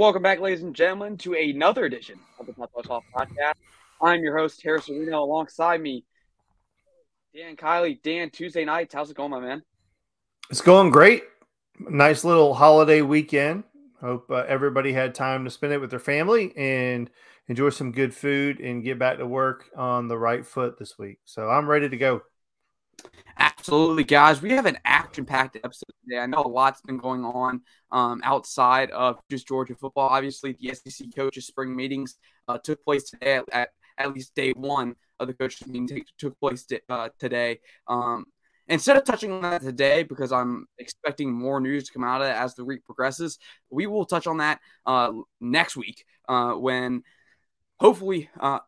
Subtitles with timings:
[0.00, 3.52] Welcome back, ladies and gentlemen, to another edition of the Top Off Podcast.
[4.00, 5.20] I'm your host, Harris Areno.
[5.20, 6.06] Alongside me,
[7.36, 8.02] Dan Kiley.
[8.02, 8.94] Dan, Tuesday nights.
[8.94, 9.62] How's it going, my man?
[10.48, 11.24] It's going great.
[11.78, 13.64] Nice little holiday weekend.
[14.00, 17.10] Hope uh, everybody had time to spend it with their family and
[17.48, 21.18] enjoy some good food and get back to work on the right foot this week.
[21.26, 22.22] So I'm ready to go.
[23.38, 24.42] Absolutely, guys.
[24.42, 26.18] We have an action-packed episode today.
[26.20, 30.08] I know a lot's been going on um, outside of just Georgia football.
[30.08, 32.16] Obviously, the SEC coaches' spring meetings
[32.48, 33.36] uh, took place today.
[33.36, 37.10] At, at, at, least day one of the coaches' meeting t- took place t- uh,
[37.18, 37.60] today.
[37.86, 38.26] Um,
[38.68, 42.28] instead of touching on that today, because I'm expecting more news to come out of
[42.28, 43.38] it as the week progresses,
[43.70, 47.02] we will touch on that uh, next week uh, when
[47.78, 48.60] hopefully uh,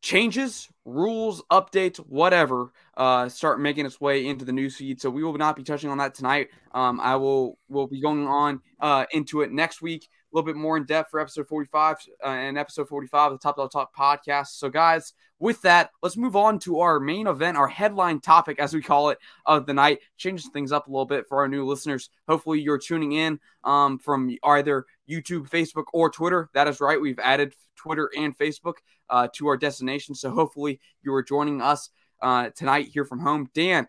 [0.00, 5.00] changes, rules, updates, whatever, uh, start making its way into the news feed.
[5.00, 6.48] So we will not be touching on that tonight.
[6.72, 10.56] Um, I will will be going on uh, into it next week, a little bit
[10.56, 13.94] more in depth for episode 45 uh, and episode 45 of the Top Dog Talk
[13.94, 14.58] podcast.
[14.58, 18.74] So guys, with that, let's move on to our main event, our headline topic, as
[18.74, 20.00] we call it, of the night.
[20.18, 22.10] Changes things up a little bit for our new listeners.
[22.28, 26.50] Hopefully, you're tuning in um, from either YouTube, Facebook, or Twitter.
[26.54, 27.00] That is right.
[27.00, 28.74] We've added Twitter and Facebook
[29.08, 30.14] uh, to our destination.
[30.14, 31.90] So hopefully you are joining us
[32.22, 33.48] uh, tonight here from home.
[33.54, 33.88] Dan,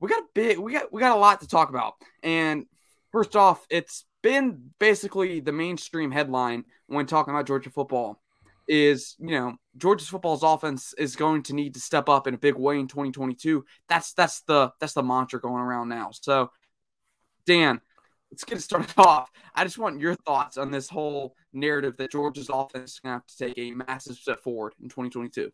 [0.00, 1.94] we got a bit, we got we got a lot to talk about.
[2.22, 2.66] And
[3.12, 8.20] first off, it's been basically the mainstream headline when talking about Georgia football
[8.68, 12.38] is you know Georgia's football's offense is going to need to step up in a
[12.38, 13.64] big way in 2022.
[13.88, 16.10] That's that's the that's the mantra going around now.
[16.12, 16.50] So,
[17.46, 17.80] Dan,
[18.30, 19.30] let's get started off.
[19.54, 23.16] I just want your thoughts on this whole narrative that Georgia's offense is going to
[23.18, 25.52] have to take a massive step forward in 2022.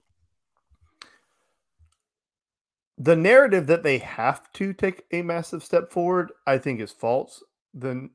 [2.98, 7.42] The narrative that they have to take a massive step forward, I think, is false.
[7.74, 8.10] Then,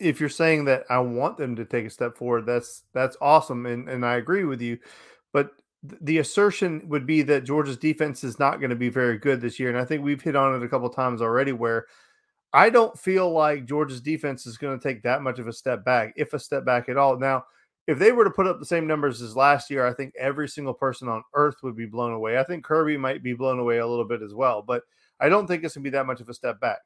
[0.00, 3.66] if you're saying that I want them to take a step forward, that's that's awesome,
[3.66, 4.78] and and I agree with you.
[5.32, 5.50] But
[5.82, 9.60] the assertion would be that Georgia's defense is not going to be very good this
[9.60, 11.86] year, and I think we've hit on it a couple times already, where
[12.52, 15.84] I don't feel like Georgia's defense is going to take that much of a step
[15.84, 17.18] back, if a step back at all.
[17.18, 17.44] Now,
[17.86, 20.48] if they were to put up the same numbers as last year, I think every
[20.48, 22.38] single person on earth would be blown away.
[22.38, 24.82] I think Kirby might be blown away a little bit as well, but
[25.20, 26.78] I don't think it's going to be that much of a step back.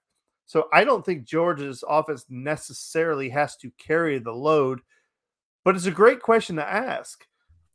[0.47, 4.81] So I don't think Georgia's offense necessarily has to carry the load,
[5.65, 7.27] but it's a great question to ask.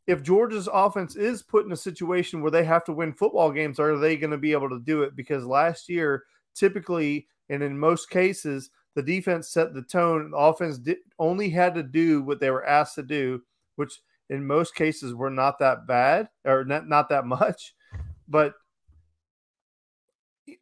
[0.07, 3.79] If Georgia's offense is put in a situation where they have to win football games,
[3.79, 5.15] are they going to be able to do it?
[5.15, 6.23] Because last year,
[6.55, 10.31] typically and in most cases, the defense set the tone.
[10.31, 13.41] The offense did, only had to do what they were asked to do,
[13.75, 17.75] which in most cases were not that bad or not, not that much.
[18.27, 18.53] But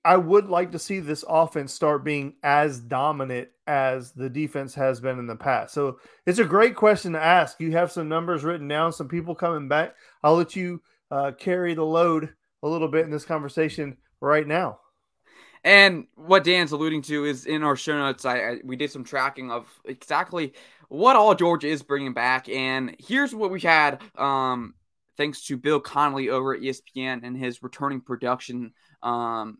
[0.03, 4.99] I would like to see this offense start being as dominant as the defense has
[4.99, 5.73] been in the past.
[5.73, 7.59] So it's a great question to ask.
[7.59, 9.95] You have some numbers written down, some people coming back.
[10.23, 10.81] I'll let you
[11.11, 12.33] uh, carry the load
[12.63, 14.79] a little bit in this conversation right now.
[15.63, 19.03] And what Dan's alluding to is in our show notes, I, I, we did some
[19.03, 20.53] tracking of exactly
[20.89, 24.01] what all Georgia is bringing back, and here's what we had.
[24.17, 24.75] Um,
[25.17, 28.71] thanks to Bill Connelly over at ESPN and his returning production
[29.03, 29.57] um,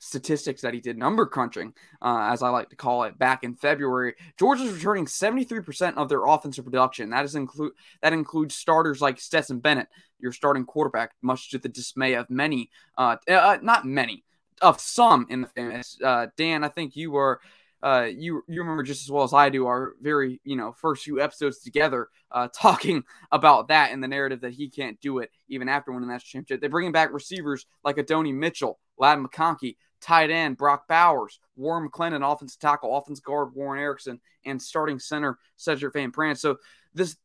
[0.00, 3.54] statistics that he did, number crunching, uh, as I like to call it, back in
[3.54, 4.14] February.
[4.38, 7.10] Georgia's returning 73% of their offensive production.
[7.10, 7.72] That is include
[8.02, 9.88] that includes starters like Stetson Bennett,
[10.18, 14.24] your starting quarterback, much to the dismay of many, uh, uh not many,
[14.60, 15.98] of some in the famous.
[16.02, 17.40] Uh, Dan, I think you were.
[17.82, 21.02] Uh, you you remember just as well as I do our very you know first
[21.02, 25.30] few episodes together uh, talking about that and the narrative that he can't do it
[25.48, 26.60] even after winning that championship.
[26.60, 32.30] They're bringing back receivers like Adonai Mitchell, Ladd McConkey, tight end Brock Bowers, Warren McClendon,
[32.30, 36.36] offensive tackle, offensive guard Warren Ericson, and starting center Sedrick Van Pran.
[36.36, 36.58] So
[36.94, 37.16] this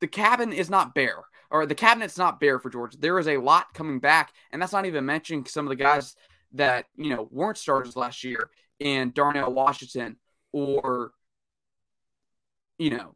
[0.00, 2.98] the cabin is not bare or the cabinet's not bare for Georgia.
[2.98, 6.14] There is a lot coming back, and that's not even mentioning some of the guys
[6.52, 10.16] that you know weren't starters last year in Darnell Washington
[10.52, 11.12] or
[12.78, 13.14] you know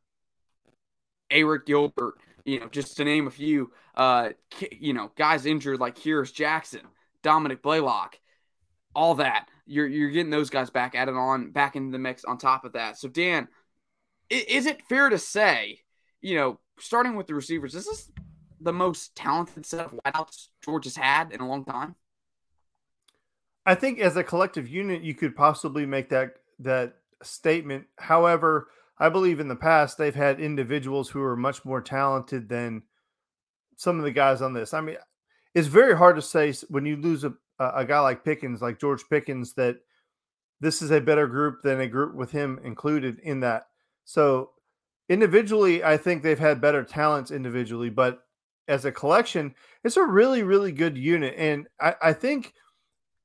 [1.31, 2.14] Arik Gilbert,
[2.44, 3.73] you know, just to name a few.
[3.94, 4.31] Uh,
[4.73, 6.82] you know, guys injured like Kearis Jackson,
[7.23, 8.19] Dominick Blaylock,
[8.94, 9.49] all that.
[9.67, 12.73] You're you're getting those guys back added on back into the mix on top of
[12.73, 12.99] that.
[12.99, 13.49] So Dan,
[14.31, 15.81] is it fair to say,
[16.20, 18.11] you know, starting with the receivers, this is
[18.61, 21.94] the most talented set of wideouts George has had in a long time?
[23.67, 27.87] I think as a collective unit, you could possibly make that that statement.
[27.99, 28.69] However,
[28.99, 32.82] I believe in the past they've had individuals who are much more talented than
[33.76, 34.73] some of the guys on this.
[34.75, 34.97] I mean,
[35.55, 39.02] it's very hard to say when you lose a a guy like Pickens, like George
[39.08, 39.76] Pickens, that
[40.60, 43.66] this is a better group than a group with him included in that.
[44.04, 44.50] So
[45.08, 48.20] individually, I think they've had better talents individually, but
[48.66, 51.34] as a collection, it's a really, really good unit.
[51.36, 52.54] And I, I think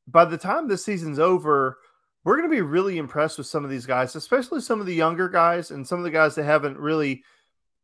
[0.07, 1.77] by the time this season's over,
[2.23, 4.95] we're going to be really impressed with some of these guys, especially some of the
[4.95, 7.23] younger guys and some of the guys that haven't really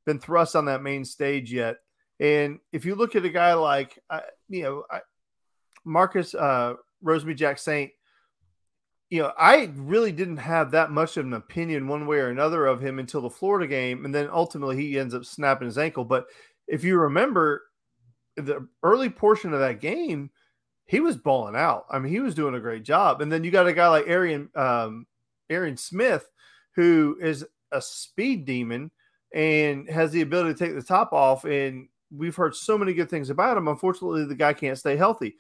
[0.06, 1.77] been thrust on that main stage yet.
[2.19, 4.83] And if you look at a guy like, uh, you know,
[5.86, 6.74] Marcus uh,
[7.04, 7.92] Rosemy-Jacksaint,
[9.10, 12.66] you know, I really didn't have that much of an opinion one way or another
[12.66, 14.04] of him until the Florida game.
[14.04, 16.04] And then ultimately he ends up snapping his ankle.
[16.04, 16.26] But
[16.68, 17.64] if you remember
[18.36, 20.32] the early portion of that game,
[20.86, 21.86] he was balling out.
[21.90, 23.22] I mean, he was doing a great job.
[23.22, 25.06] And then you got a guy like Arian um,
[25.50, 26.30] Arian Smith,
[26.76, 28.92] who is a speed demon
[29.34, 31.46] and has the ability to take the top off.
[31.46, 33.68] And we've heard so many good things about him.
[33.68, 35.36] Unfortunately, the guy can't stay healthy.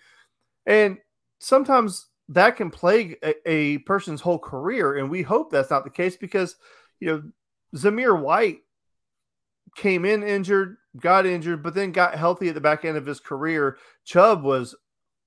[0.65, 0.97] And
[1.39, 4.95] sometimes that can plague a, a person's whole career.
[4.95, 6.55] And we hope that's not the case because,
[6.99, 7.23] you know,
[7.75, 8.59] Zamir White
[9.75, 13.19] came in injured, got injured, but then got healthy at the back end of his
[13.19, 13.77] career.
[14.05, 14.75] Chubb was,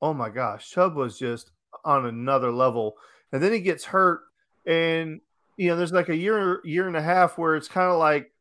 [0.00, 1.50] oh my gosh, Chubb was just
[1.84, 2.96] on another level.
[3.32, 4.22] And then he gets hurt,
[4.66, 5.20] and
[5.58, 8.32] you know, there's like a year, year and a half where it's kind of like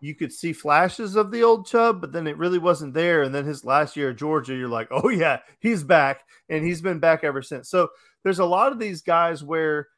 [0.00, 3.22] you could see flashes of the old Chubb, but then it really wasn't there.
[3.22, 6.80] And then his last year at Georgia, you're like, oh yeah, he's back, and he's
[6.80, 7.68] been back ever since.
[7.68, 7.88] So
[8.22, 9.88] there's a lot of these guys where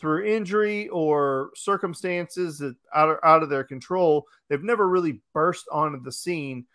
[0.00, 5.66] through injury or circumstances that out of, out of their control, they've never really burst
[5.70, 6.66] onto the scene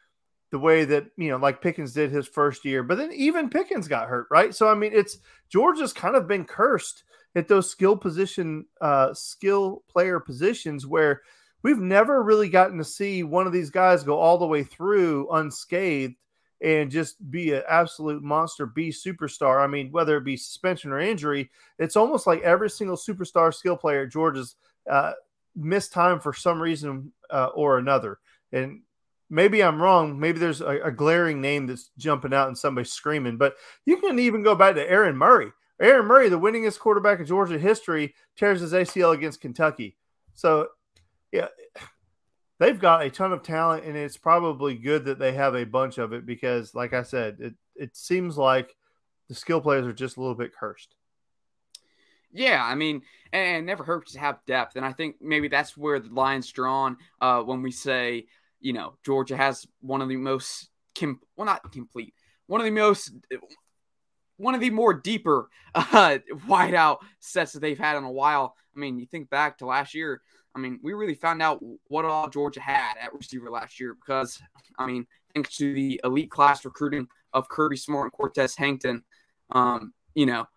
[0.51, 2.81] the way that you know, like Pickens did his first year.
[2.81, 4.55] But then even Pickens got hurt, right?
[4.55, 5.17] So I mean, it's
[5.49, 7.03] Georgia's kind of been cursed
[7.35, 11.21] at those skill position, uh, skill player positions where
[11.63, 15.29] we've never really gotten to see one of these guys go all the way through
[15.31, 16.15] unscathed
[16.61, 19.63] and just be an absolute monster be superstar.
[19.63, 23.77] I mean, whether it be suspension or injury, it's almost like every single superstar skill
[23.77, 24.55] player at Georgia's
[24.89, 25.13] uh,
[25.55, 28.19] missed time for some reason uh, or another.
[28.51, 28.81] And
[29.29, 30.19] maybe I'm wrong.
[30.19, 33.55] Maybe there's a, a, glaring name that's jumping out and somebody's screaming, but
[33.85, 35.51] you can even go back to Aaron Murray.
[35.79, 39.95] Aaron Murray, the winningest quarterback in Georgia history, tears his ACL against Kentucky.
[40.33, 40.67] So,
[41.31, 41.47] yeah,
[42.59, 45.97] they've got a ton of talent, and it's probably good that they have a bunch
[45.97, 48.75] of it because, like I said, it it seems like
[49.27, 50.95] the skill players are just a little bit cursed.
[52.31, 53.01] Yeah, I mean,
[53.33, 56.51] and it never hurts to have depth, and I think maybe that's where the line's
[56.51, 58.25] drawn uh, when we say,
[58.59, 62.13] you know, Georgia has one of the most, com- well, not complete,
[62.45, 63.11] one of the most,
[64.37, 68.55] one of the more deeper uh, wideout sets that they've had in a while.
[68.75, 70.21] I mean, you think back to last year,
[70.59, 74.41] I mean, we really found out what all Georgia had at receiver last year because,
[74.77, 79.03] I mean, thanks to the elite class recruiting of Kirby Smart and Cortez Hankton,
[79.51, 80.47] um, you know,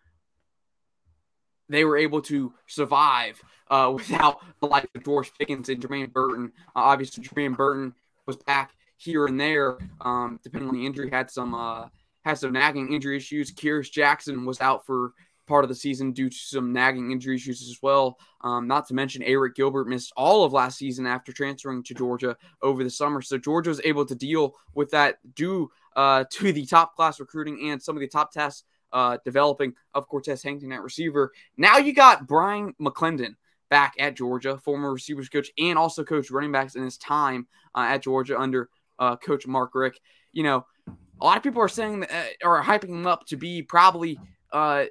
[1.68, 6.52] they were able to survive uh, without the likes of George Pickens and Jermaine Burton.
[6.74, 7.94] Uh, obviously, Jermaine Burton
[8.26, 11.10] was back here and there, um, depending on the injury.
[11.10, 11.86] Had some uh,
[12.24, 13.52] had some nagging injury issues.
[13.52, 15.12] Kearis Jackson was out for
[15.52, 18.18] part of the season due to some nagging injury issues as well.
[18.40, 22.38] Um, not to mention, Arik Gilbert missed all of last season after transferring to Georgia
[22.62, 23.20] over the summer.
[23.20, 27.68] So Georgia was able to deal with that due uh, to the top class recruiting
[27.68, 31.32] and some of the top tests uh, developing of Cortez Hankton at receiver.
[31.58, 33.36] Now you got Brian McClendon
[33.68, 37.88] back at Georgia, former receivers coach, and also coach running backs in his time uh,
[37.90, 40.00] at Georgia under uh, Coach Mark Richt.
[40.32, 40.64] You know,
[41.20, 44.18] a lot of people are saying that, uh, are hyping him up to be probably
[44.50, 44.84] uh,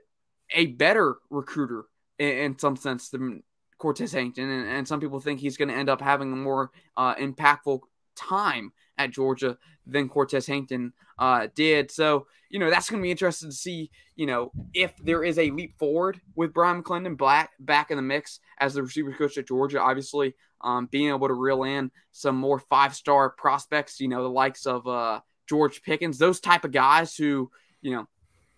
[0.54, 1.86] a better recruiter
[2.20, 3.44] in, in some sense than
[3.78, 6.70] Cortez Hankton, and, and, some people think he's going to end up having a more
[6.96, 7.80] uh, impactful
[8.16, 11.90] time at Georgia than Cortez Hankton uh, did.
[11.90, 15.40] So, you know, that's going to be interesting to see, you know, if there is
[15.40, 19.38] a leap forward with Brian McClendon back, back in the mix as the receiver coach
[19.38, 19.82] at Georgia.
[19.82, 24.30] Obviously, um, being able to reel in some more five star prospects, you know, the
[24.30, 27.50] likes of uh, George Pickens, those type of guys who,
[27.82, 28.08] you know,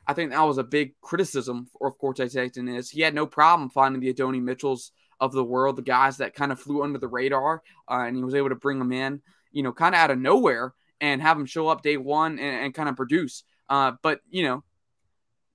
[0.05, 3.69] I think that was a big criticism of Cortez Hankton is he had no problem
[3.69, 7.07] finding the Adonai Mitchells of the world, the guys that kind of flew under the
[7.07, 10.11] radar, uh, and he was able to bring them in, you know, kind of out
[10.11, 13.43] of nowhere and have them show up day one and, and kind of produce.
[13.69, 14.63] Uh, but you know,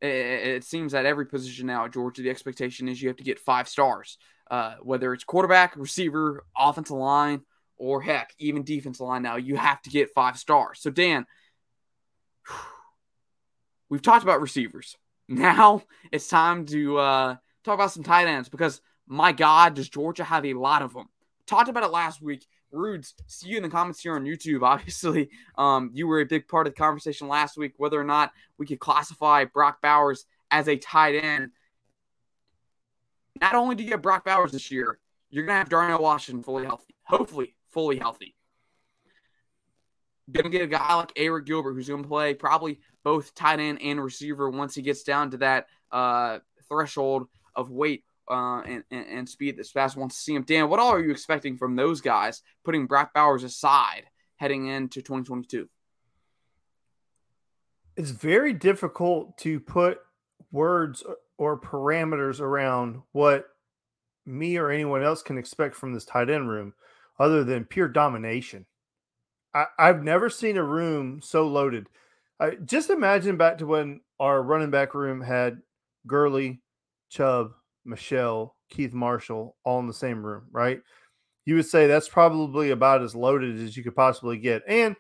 [0.01, 3.25] it, it, seems that every position now at Georgia, the expectation is you have to
[3.25, 4.17] get five stars,
[4.51, 7.43] uh, whether it's quarterback, receiver, offensive line,
[7.77, 9.23] or heck, even defensive line.
[9.23, 10.81] Now you have to get five stars.
[10.81, 11.27] So Dan.
[12.47, 12.78] Whew,
[13.89, 14.97] we've talked about receivers.
[15.31, 20.25] Now it's time to uh, talk about some tight ends because my God, does Georgia
[20.25, 21.11] have a lot of them?
[21.47, 22.47] Talked about it last week.
[22.73, 24.63] Rudes, see you in the comments here on YouTube.
[24.63, 25.29] Obviously,
[25.59, 28.65] um, you were a big part of the conversation last week whether or not we
[28.65, 31.51] could classify Brock Bowers as a tight end.
[33.39, 36.65] not only do you have Brock Bowers this year, you're gonna have Darnell Washington fully
[36.65, 38.35] healthy, hopefully fully healthy.
[40.31, 44.03] Gonna get a guy like Arik Gilbert who's gonna play probably both tight end and
[44.03, 49.29] receiver once he gets down to that uh, threshold of weight uh, and, and, and,
[49.29, 50.43] speed that Spass wants to see him.
[50.43, 54.05] Dan, what all are you expecting from those guys, putting Brock Bowers aside
[54.37, 55.67] heading into 2022?
[57.97, 60.01] It's very difficult to put
[60.53, 61.03] words
[61.39, 63.47] or parameters around what
[64.27, 66.75] me or anyone else can expect from this tight end room
[67.19, 68.67] other than pure domination.
[69.55, 71.89] I, have never seen a room so loaded.
[72.41, 75.61] I, just imagine back to when our running back room had
[76.07, 76.61] Gurley,
[77.09, 77.53] Chubb,
[77.85, 80.81] Michel, Keith Marshall all in the same room, right?
[81.45, 84.63] You would say that's probably about as loaded as you could possibly get.
[84.69, 84.95] And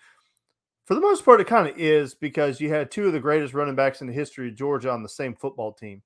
[0.86, 3.52] for the most part, it kind of is because you had two of the greatest
[3.52, 6.02] running backs in the history of Georgia on the same football team.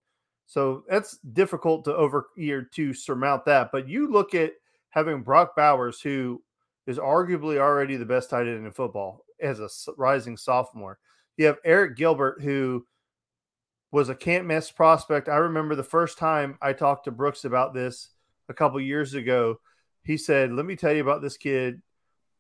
[0.47, 3.71] So that's difficult to over year to surmount that.
[3.71, 4.55] But you look at
[4.91, 6.43] having Brock Bowers, who
[6.87, 10.99] is arguably already the best tight end in football as a rising sophomore.
[11.37, 12.87] You have Arik Gilbert, who
[13.91, 15.29] was a can't miss prospect.
[15.29, 18.09] I remember the first time I talked to Brooks about this
[18.49, 19.61] a couple years ago.
[20.03, 21.83] He said, Let me tell you about this kid.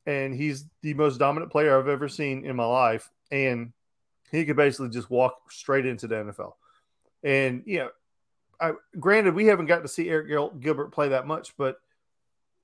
[0.04, 3.08] And he's the most dominant player I've ever seen in my life.
[3.30, 3.72] And
[4.32, 6.54] he could basically just walk straight into the NFL.
[7.22, 7.90] And, you know,
[8.60, 11.76] I, granted, we haven't got to see Arik Gil- Gilbert play that much, but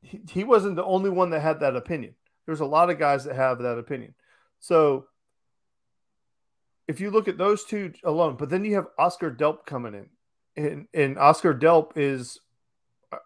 [0.02, 2.14] he, he wasn't the only one that had that opinion.
[2.46, 4.14] There's a lot of guys that have that opinion.
[4.60, 5.06] So
[6.86, 10.08] if you look at those two alone, but then you have Oscar Delp coming in,
[10.56, 12.40] and, and Oscar Delp is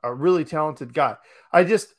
[0.02, 1.16] a really talented guy.
[1.52, 1.94] I just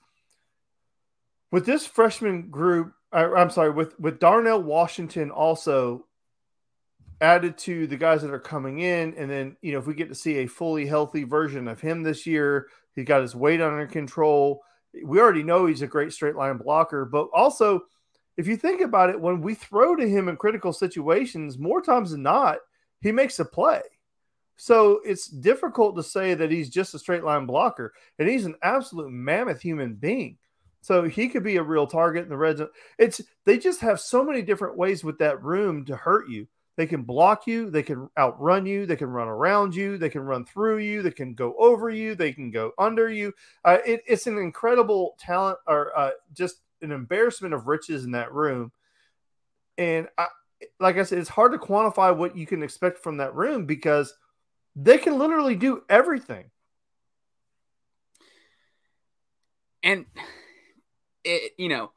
[1.52, 6.06] with this freshman group, I, I'm sorry, with with Darnell Washington also
[7.22, 10.10] added to the guys that are coming in, and then you know if we get
[10.10, 13.88] to see a fully healthy version of him this year, he got his weight under
[13.88, 14.62] control.
[15.04, 17.84] We already know he's a great straight line blocker, but also
[18.38, 22.12] if you think about it, when we throw to him in critical situations, more times
[22.12, 22.58] than not,
[23.02, 23.82] he makes a play.
[24.56, 28.56] So it's difficult to say that he's just a straight line blocker, and he's an
[28.64, 30.38] absolute mammoth human being.
[30.82, 32.70] So he could be a real target in the red zone.
[32.98, 36.48] It's they just have so many different ways with that room to hurt you.
[36.76, 40.22] They can block you, they can outrun you, they can run around you, they can
[40.22, 43.34] run through you, they can go over you, they can go under you.
[43.64, 48.34] Uh, it, it's an incredible talent, or uh, just an embarrassment of riches in that
[48.34, 48.72] room.
[49.78, 50.28] And I,
[50.80, 54.16] like I said, it's hard to quantify what you can expect from that room because
[54.76, 56.46] they can literally do everything.
[59.84, 60.06] And
[61.24, 61.92] it, you know,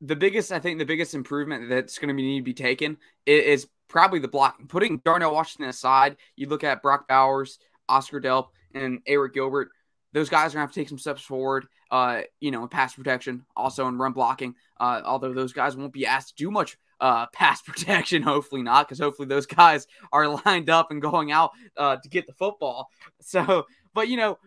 [0.00, 3.66] the biggest, I think, the biggest improvement that's going to need to be taken is,
[3.88, 4.68] probably the blocking.
[4.68, 9.70] Putting Darnell Washington aside, you look at Brock Bowers, Oscar Delp, and Arik Gilbert
[10.12, 11.66] those guys are gonna have to take some steps forward.
[11.90, 14.54] Uh, you know, in pass protection, also in run blocking.
[14.78, 18.86] Uh, although those guys won't be asked to do much uh, pass protection, hopefully not,
[18.86, 22.88] because hopefully those guys are lined up and going out uh, to get the football.
[23.20, 24.38] So, but you know,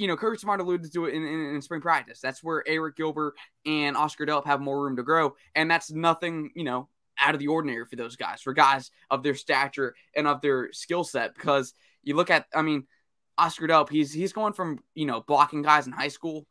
[0.00, 2.20] you know, Kirby Smart alluded to it in, in, in, spring practice.
[2.20, 3.34] That's where Arik Gilbert
[3.66, 6.88] and Oscar Delp have more room to grow, and that's nothing, you know,
[7.18, 10.72] out of the ordinary for those guys, for guys of their stature and of their
[10.72, 11.34] skill set.
[11.34, 12.86] Because you look at, I mean
[13.36, 16.46] Oscar Delp, he's he's going from, you know, blocking guys in high school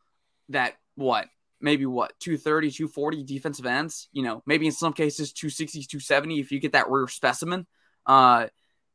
[0.50, 1.25] that what,
[1.60, 6.51] maybe what, 230, 240 defensive ends, you know, maybe in some cases 260, 270 if
[6.51, 7.65] you get that rare specimen.
[8.06, 8.46] Uh,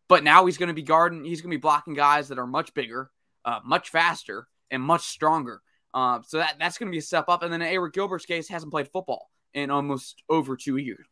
[0.09, 2.47] but now he's going to be guarding, he's going to be blocking guys that are
[2.47, 3.11] much bigger,
[3.45, 5.61] uh, much faster, and much stronger.
[5.93, 7.43] Uh, so that that's going to be a step up.
[7.43, 11.07] And then Arik Gilbert's case, hasn't played football in almost over two years.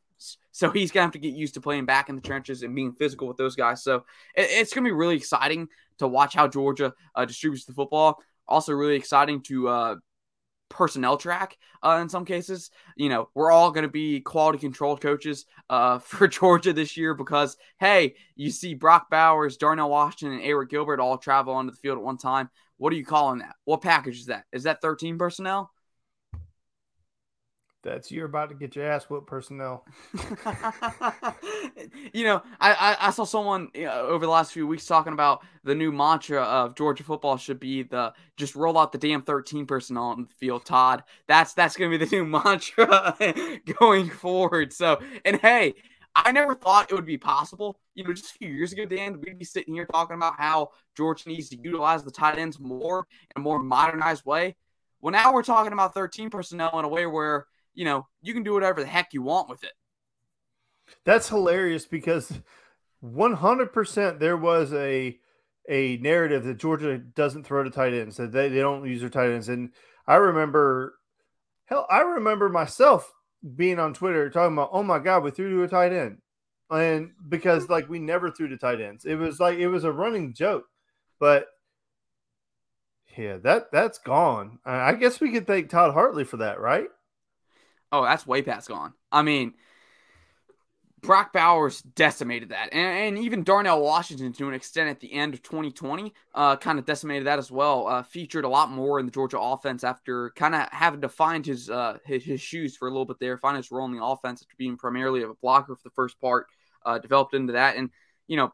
[0.52, 2.92] So he's gonna have to get used to playing back in the trenches and being
[2.92, 3.82] physical with those guys.
[3.82, 4.04] So
[4.36, 8.22] it, it's gonna be really exciting to watch how Georgia uh, distributes the football.
[8.46, 9.94] Also, really exciting to uh,
[10.73, 12.71] personnel track uh, in some cases.
[12.97, 17.14] You know, we're all going to be quality control coaches uh, for Georgia this year
[17.14, 21.76] because, hey, you see Brock Bowers, Darnell Washington, and Arik Gilbert all travel onto the
[21.76, 22.50] field at one time.
[22.79, 23.55] What are you calling that?
[23.64, 24.45] What package is that?
[24.52, 25.71] Is that 13 personnel?
[27.82, 29.84] That's you're about to get your ass whooped personnel.
[32.12, 35.12] you know, I, I, I saw someone you know, over the last few weeks talking
[35.12, 39.22] about the new mantra of Georgia football should be the just roll out the damn
[39.22, 41.02] 13 personnel on the field, Todd.
[41.26, 43.16] That's that's gonna be the new mantra
[43.78, 44.72] going forward.
[44.72, 45.74] So and hey,
[46.14, 47.80] I never thought it would be possible.
[47.94, 50.70] You know, just a few years ago, Dan, we'd be sitting here talking about how
[50.96, 54.54] Georgia needs to utilize the tight ends more in a more modernized way.
[55.00, 58.43] Well, now we're talking about 13 personnel in a way where you know, you can
[58.43, 59.73] do whatever the heck you want with it.
[61.05, 62.41] That's hilarious because
[63.05, 65.19] 100% there was a
[65.69, 69.09] a narrative that Georgia doesn't throw to tight ends, that they, they don't use their
[69.09, 69.49] tight ends.
[69.49, 69.71] And
[70.09, 70.95] I remember,
[71.67, 73.12] hell, I remember myself
[73.55, 76.19] being on Twitter talking about, oh my God, we threw to a tight end.
[76.71, 79.93] And because like we never threw to tight ends, it was like it was a
[79.93, 80.64] running joke.
[81.21, 81.47] But
[83.17, 84.59] yeah, that that's gone.
[84.64, 86.88] I guess we could thank Todd Hartley for that, right?
[87.92, 88.94] Oh, that's way past gone.
[89.12, 89.52] I mean,
[91.02, 95.34] Brock Bowers decimated that, and, and, even Darnell Washington to an extent at the end
[95.34, 97.88] of 2020, uh, kind of decimated that as well.
[97.88, 101.44] Uh, featured a lot more in the Georgia offense after kind of having to find
[101.44, 104.02] his, uh, his, his shoes for a little bit there, find his role in the
[104.02, 106.46] offense after being primarily a blocker for the first part.
[106.84, 107.90] Uh, developed into that, and
[108.26, 108.52] you know,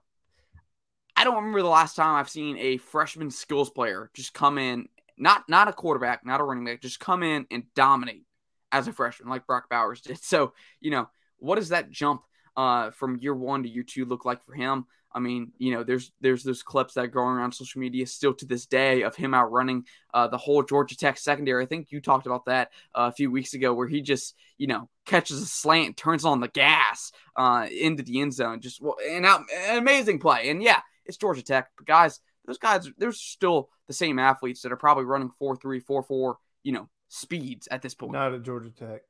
[1.16, 4.88] I don't remember the last time I've seen a freshman skills player just come in,
[5.16, 8.27] not not a quarterback, not a running back, just come in and dominate
[8.72, 10.22] as a freshman like Brock Bowers did.
[10.22, 11.08] So you know,
[11.38, 12.22] what does that jump?
[12.58, 14.84] uh, from year one to year two look like for him.
[15.12, 18.34] I mean, you know, there's there's those clips that are going around social media still
[18.34, 21.62] to this day of him outrunning uh, the whole Georgia Tech secondary.
[21.62, 24.66] I think you talked about that uh, a few weeks ago, where he just you
[24.66, 29.24] know catches a slant, turns on the gas uh, into the end zone, just an,
[29.24, 30.50] out, an amazing play.
[30.50, 34.72] And yeah, it's Georgia Tech, but guys, those guys, they're still the same athletes that
[34.72, 38.12] are probably running four three, four four, you know, speeds at this point.
[38.12, 39.02] Not at Georgia Tech.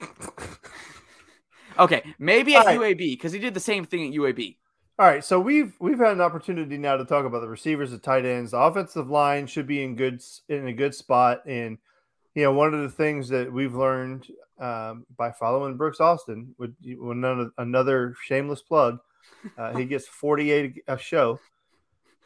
[1.78, 2.78] Okay, maybe at right.
[2.78, 4.56] UAB because he did the same thing at UAB.
[4.98, 7.98] All right, so we've we've had an opportunity now to talk about the receivers, the
[7.98, 11.78] tight ends, the offensive line should be in good in a good spot, and
[12.34, 14.26] you know one of the things that we've learned
[14.58, 18.98] um, by following Brooks Austin, with, with another shameless plug,
[19.56, 21.38] uh, he gets forty eight a show.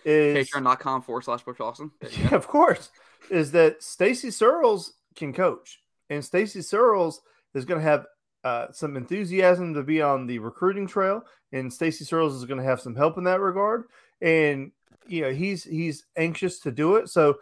[0.04, 1.90] Is patreon.com forward slash Brooks Austin.
[2.10, 2.90] Yeah, of course,
[3.30, 5.80] is that Stacy Searels can coach,
[6.10, 7.22] and Stacy Searels
[7.54, 8.06] is going to have
[8.44, 12.66] uh, some enthusiasm to be on the recruiting trail, and Stacy Searels is going to
[12.66, 13.84] have some help in that regard.
[14.20, 14.72] And
[15.06, 17.08] you know, he's he's anxious to do it.
[17.08, 17.38] So,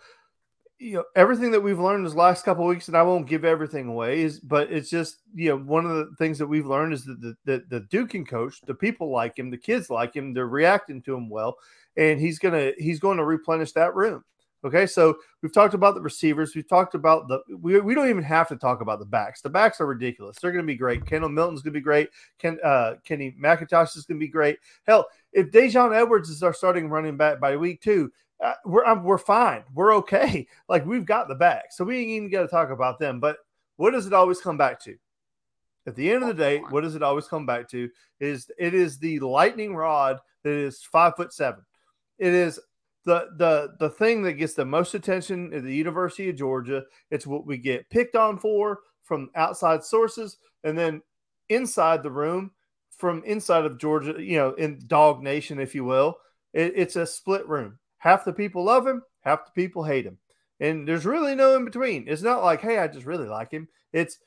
[0.79, 3.89] you know, everything that we've learned this last couple weeks, and I won't give everything
[3.89, 7.05] away, is but it's just you know one of the things that we've learned is
[7.05, 10.33] that the, the, the Duke can coach, the people like him, the kids like him,
[10.33, 11.57] they're reacting to him well,
[11.97, 14.25] and he's gonna he's going to replenish that room.
[14.63, 16.55] Okay, so we've talked about the receivers.
[16.55, 17.41] We've talked about the.
[17.57, 19.41] We, we don't even have to talk about the backs.
[19.41, 20.37] The backs are ridiculous.
[20.37, 21.07] They're going to be great.
[21.07, 22.11] Kendall Milton's going to be great.
[22.39, 24.59] Ken, uh, Kenny McIntosh is going to be great.
[24.87, 28.13] Hell, if Daijun Edwards is our starting running back by week two,
[28.45, 29.65] uh, we're I'm, we're fine.
[29.75, 30.47] We're okay.
[30.69, 33.19] Like we've got the back, so we ain't even got to talk about them.
[33.19, 33.39] But
[33.77, 34.95] what does it always come back to?
[35.87, 37.89] At the end of the day, what does it always come back to?
[38.21, 41.65] Is it is the lightning rod that is five foot seven.
[42.19, 42.61] It is
[43.05, 46.85] the the the thing that gets the most attention at the University of Georgia.
[47.11, 51.03] It's what we get picked on for from outside sources, and then
[51.49, 52.53] inside the room
[52.97, 56.19] from inside of Georgia, you know, in Dog Nation, if you will.
[56.53, 57.79] It, it's a split room.
[57.99, 60.19] Half the people love him, half the people hate him,
[60.61, 62.05] and there's really no in between.
[62.07, 63.69] It's not like, hey, I just really like him.
[63.93, 64.19] It's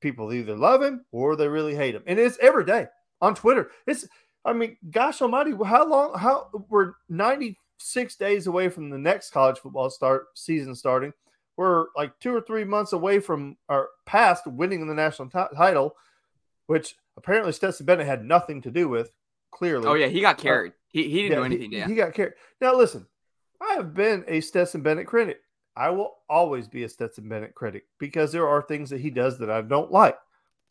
[0.00, 2.86] people either love him or they really hate him, and it's every day
[3.20, 3.70] on Twitter.
[3.86, 4.06] It's
[4.44, 6.18] I mean, gosh almighty, how long?
[6.18, 11.12] How we're 90 six days away from the next college football start season starting.
[11.56, 15.96] We're like two or three months away from our past winning the national t- title,
[16.66, 19.10] which apparently Stetson Bennett had nothing to do with.
[19.50, 20.72] Clearly, oh yeah, he got uh, carried.
[20.72, 21.70] Uh, he, he didn't yeah, do anything.
[21.70, 22.34] He, yeah, he got carried.
[22.60, 23.06] Now listen,
[23.60, 25.40] I have been a Stetson Bennett critic.
[25.74, 29.38] I will always be a Stetson Bennett critic because there are things that he does
[29.38, 30.18] that I don't like.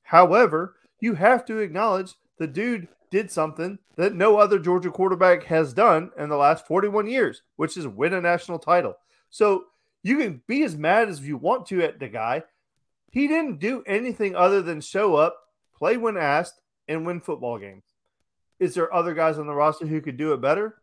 [0.04, 5.74] However, you have to acknowledge the dude did something that no other Georgia quarterback has
[5.74, 8.98] done in the last 41 years, which is win a national title.
[9.30, 9.66] So
[10.04, 12.44] you can be as mad as you want to at the guy.
[13.12, 15.38] He didn't do anything other than show up,
[15.76, 17.84] play when asked, and win football games.
[18.60, 20.82] Is there other guys on the roster who could do it better?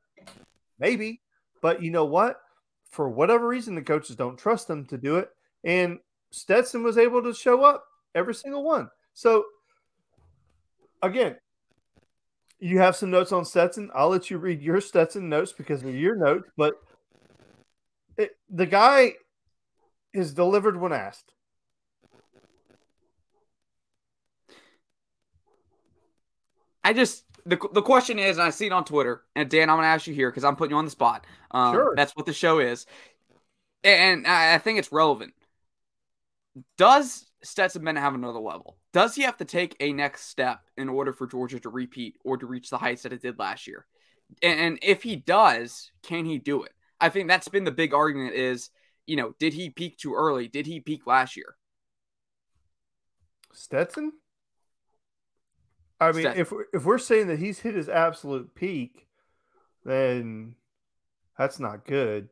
[0.79, 1.21] Maybe.
[1.61, 2.41] But you know what?
[2.91, 5.31] For whatever reason, the coaches don't trust them to do it.
[5.65, 5.99] And
[6.31, 7.85] Stetson was able to show up
[8.15, 8.91] every single one.
[9.15, 9.45] So,
[11.03, 11.37] again,
[12.65, 13.91] you have some notes on Stetson.
[13.95, 16.81] I'll let you read your Stetson notes because of your notes, but
[18.17, 19.13] it, the guy
[20.15, 21.35] is delivered when asked.
[26.83, 29.77] I just the the question is, and I see it on Twitter, and Dan, I'm
[29.77, 31.27] going to ask you here because I'm putting you on the spot.
[31.51, 32.87] Um, sure, that's what the show is,
[33.83, 35.35] and I think it's relevant.
[36.79, 38.79] Does Stetson Bennett have another level?
[38.93, 42.37] Does he have to take a next step in order for Georgia to repeat or
[42.37, 43.87] to reach the heights that it did last year?
[44.43, 46.73] And if he does, can he do it?
[47.01, 48.71] I think that's been the big argument is,
[49.07, 50.49] you know, did he peak too early?
[50.49, 51.57] Did he peak last year?
[53.53, 54.13] Stetson?
[56.01, 56.41] I mean, Stetson.
[56.41, 59.07] if if we're saying that he's hit his absolute peak,
[59.85, 60.57] then
[61.39, 62.29] That's not good.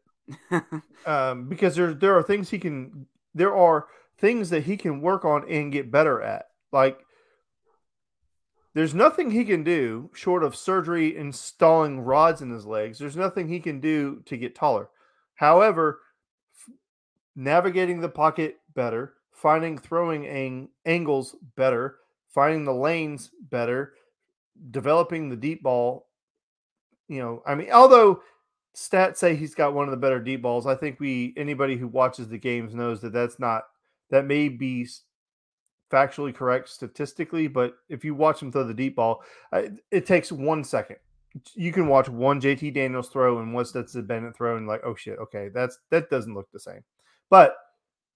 [1.06, 3.86] um, because there there are things he can there are
[4.22, 6.46] things that he can work on and get better at.
[6.72, 7.00] Like
[8.72, 12.98] there's nothing he can do short of surgery installing rods in his legs.
[12.98, 14.88] There's nothing he can do to get taller.
[15.34, 16.00] However,
[17.34, 21.96] navigating the pocket better, finding throwing ang- angles better,
[22.32, 23.94] finding the lanes better,
[24.70, 26.06] developing the deep ball.
[27.08, 28.22] You know, I mean, although
[28.76, 31.88] stats say he's got one of the better deep balls, I think we anybody who
[31.88, 33.64] watches the games knows that that's not
[34.12, 34.86] that may be
[35.90, 39.24] factually correct statistically, but if you watch him throw the deep ball,
[39.90, 40.96] it takes one second.
[41.54, 44.94] You can watch one JT Daniels throw and one Stetson Bennett throw, and like, oh
[44.94, 46.84] shit, okay, that's that doesn't look the same.
[47.30, 47.56] But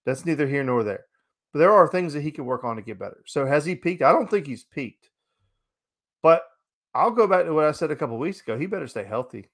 [0.05, 1.07] that's neither here nor there.
[1.53, 3.23] But there are things that he can work on to get better.
[3.27, 4.03] So has he peaked?
[4.03, 5.09] I don't think he's peaked.
[6.23, 6.45] But
[6.95, 8.59] I'll go back to what I said a couple weeks ago.
[8.59, 9.49] He better stay healthy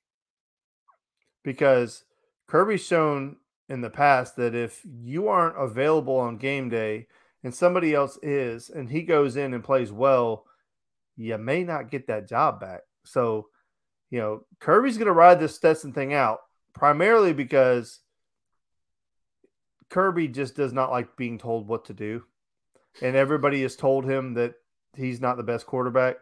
[1.44, 2.04] because
[2.48, 3.36] Kirby's shown
[3.72, 7.06] in the past that if you aren't available on game day
[7.42, 10.44] and somebody else is, and he goes in and plays well,
[11.16, 12.82] you may not get that job back.
[13.04, 13.48] So,
[14.10, 16.40] you know, Kirby's going to ride this Stetson thing out
[16.74, 18.00] primarily because
[19.88, 22.24] Kirby just does not like being told what to do.
[23.00, 24.52] And everybody has told him that
[24.94, 26.16] he's not the best quarterback.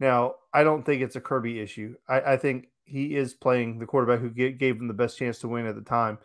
[0.00, 1.94] Now, I don't think it's a Kirby issue.
[2.08, 5.48] I, I think he is playing the quarterback who gave him the best chance to
[5.48, 6.18] win at the time.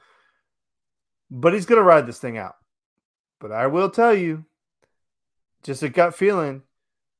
[1.31, 2.55] But he's going to ride this thing out.
[3.39, 4.45] But I will tell you,
[5.63, 6.63] just a gut feeling,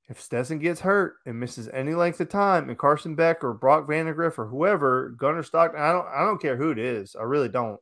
[0.09, 3.87] if Stetson gets hurt and misses any length of time, and Carson Beck or Brock
[3.87, 7.15] Vandagriff or whoever, Gunner Stockton, I don't, I don't care who it is.
[7.15, 7.79] I really don't.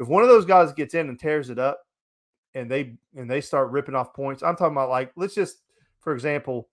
[0.00, 1.80] If one of those guys gets in and tears it up,
[2.54, 5.58] and they and they start ripping off points, I'm talking about like let's just,
[6.00, 6.68] for example,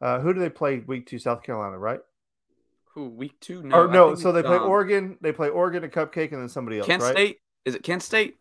[0.00, 1.18] uh, who do they play week two?
[1.18, 2.00] South Carolina, right?
[2.94, 3.62] Who week two?
[3.62, 4.14] No, or no.
[4.14, 5.18] So they play um, Oregon.
[5.20, 6.86] They play Oregon, a cupcake, and then somebody else.
[6.86, 7.12] Kent right?
[7.12, 7.38] State.
[7.64, 8.36] Is it Kent State?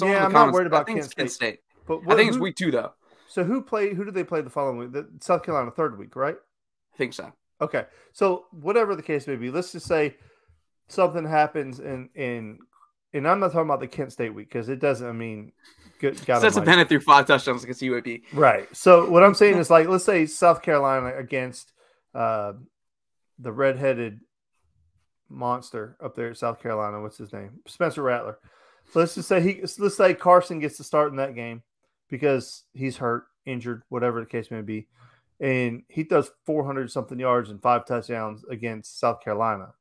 [0.00, 1.16] yeah, I'm not worried about Kent State.
[1.16, 1.58] Kent State.
[1.86, 2.92] But what, I think who, it's week two though.
[3.28, 3.94] So who play?
[3.94, 4.92] Who did they play the following week?
[4.92, 6.36] The South Carolina third week, right?
[6.36, 7.32] I think so.
[7.60, 10.16] Okay, so whatever the case may be, let's just say
[10.88, 12.58] something happens in in
[13.12, 15.06] and I'm not talking about the Kent State week because it doesn't.
[15.06, 15.52] I mean,
[15.98, 16.24] good.
[16.26, 18.22] God Stetson Bennett threw five touchdowns against UAB.
[18.32, 18.74] Right.
[18.74, 21.72] So what I'm saying is like, let's say South Carolina against
[22.14, 22.52] uh,
[23.38, 24.20] the redheaded
[25.30, 27.00] monster up there at South Carolina.
[27.00, 27.60] What's his name?
[27.66, 28.38] Spencer Rattler.
[28.92, 31.62] So let's just say he let's say Carson gets to start in that game
[32.08, 34.88] because he's hurt, injured, whatever the case may be.
[35.38, 39.74] And he does 400 something yards and five touchdowns against South Carolina.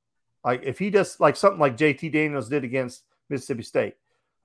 [0.46, 3.96] Like if he does like something like JT Daniels did against Mississippi State.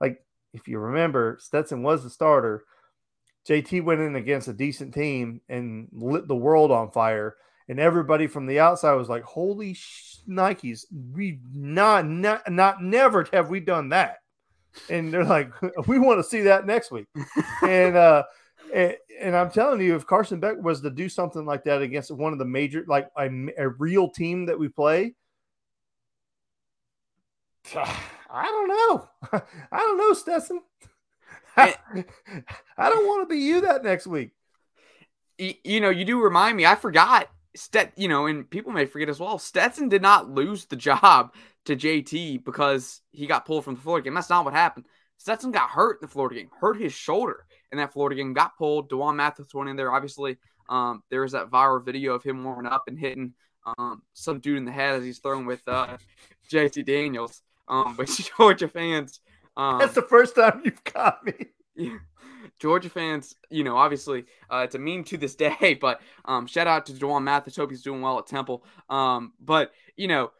[0.01, 2.65] Like if you remember, Stetson was the starter.
[3.47, 7.35] JT went in against a decent team and lit the world on fire.
[7.67, 10.85] And everybody from the outside was like, "Holy sh- Nikes!
[10.91, 14.19] We not not not never have we done that."
[14.89, 15.49] and they're like,
[15.87, 17.07] we want to see that next week.
[17.63, 18.23] and uh,
[18.73, 22.11] and, and, I'm telling you, if Carson Beck was to do something like that against
[22.11, 25.13] one of the major, like a, a real team that we play,
[27.75, 29.09] I don't know.
[29.71, 30.61] I don't know, Stetson.
[31.57, 31.75] I,
[32.77, 34.31] I don't want to be you that next week.
[35.37, 36.65] You know, you do remind me.
[36.65, 37.29] I forgot.
[37.55, 39.37] Stet, you know, and people may forget as well.
[39.39, 41.33] Stetson did not lose the job
[41.65, 44.13] to JT because he got pulled from the Florida game.
[44.13, 44.85] That's not what happened.
[45.17, 48.57] Stetson got hurt in the Florida game, hurt his shoulder in that Florida game, got
[48.57, 48.89] pulled.
[48.89, 49.91] D'Wan Mathis went in there.
[49.91, 50.37] Obviously,
[50.69, 53.33] um, there was that viral video of him warming up and hitting
[53.65, 55.97] um, some dude in the head as he's throwing with uh,
[56.51, 57.41] JT Daniels.
[57.67, 59.19] Um, but Georgia fans.
[59.57, 61.33] Um, That's the first time you've got me.
[61.75, 61.97] Yeah.
[62.59, 66.67] Georgia fans, you know, obviously uh, it's a meme to this day, but um, shout
[66.67, 67.55] out to D'Wan Mathis.
[67.55, 68.63] Hope he's doing well at Temple.
[68.89, 70.31] Um, but, you know,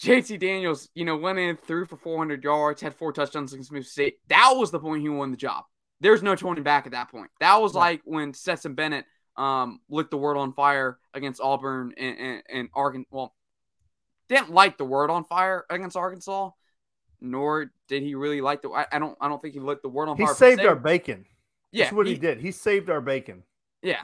[0.00, 4.12] JT Daniels, you know, went in, threw for 400 yards, had four touchdowns against Mississippi
[4.12, 4.18] State.
[4.28, 5.64] That was the point he won the job.
[6.00, 7.30] There's no turning back at that point.
[7.40, 9.04] That was like when Stetson Bennett
[9.36, 13.08] um, lit the world on fire against Auburn and, and, and Arkansas.
[13.10, 13.34] Well,
[14.30, 16.50] didn't light the word on fire against Arkansas,
[17.20, 18.70] nor did he really like the.
[18.70, 19.16] I, I don't.
[19.20, 20.34] I don't think he lit the word on he fire.
[20.34, 21.26] He saved our bacon.
[21.72, 22.40] Yeah, that's what he, he, did.
[22.40, 23.44] He saved our bacon.
[23.82, 24.02] Yeah,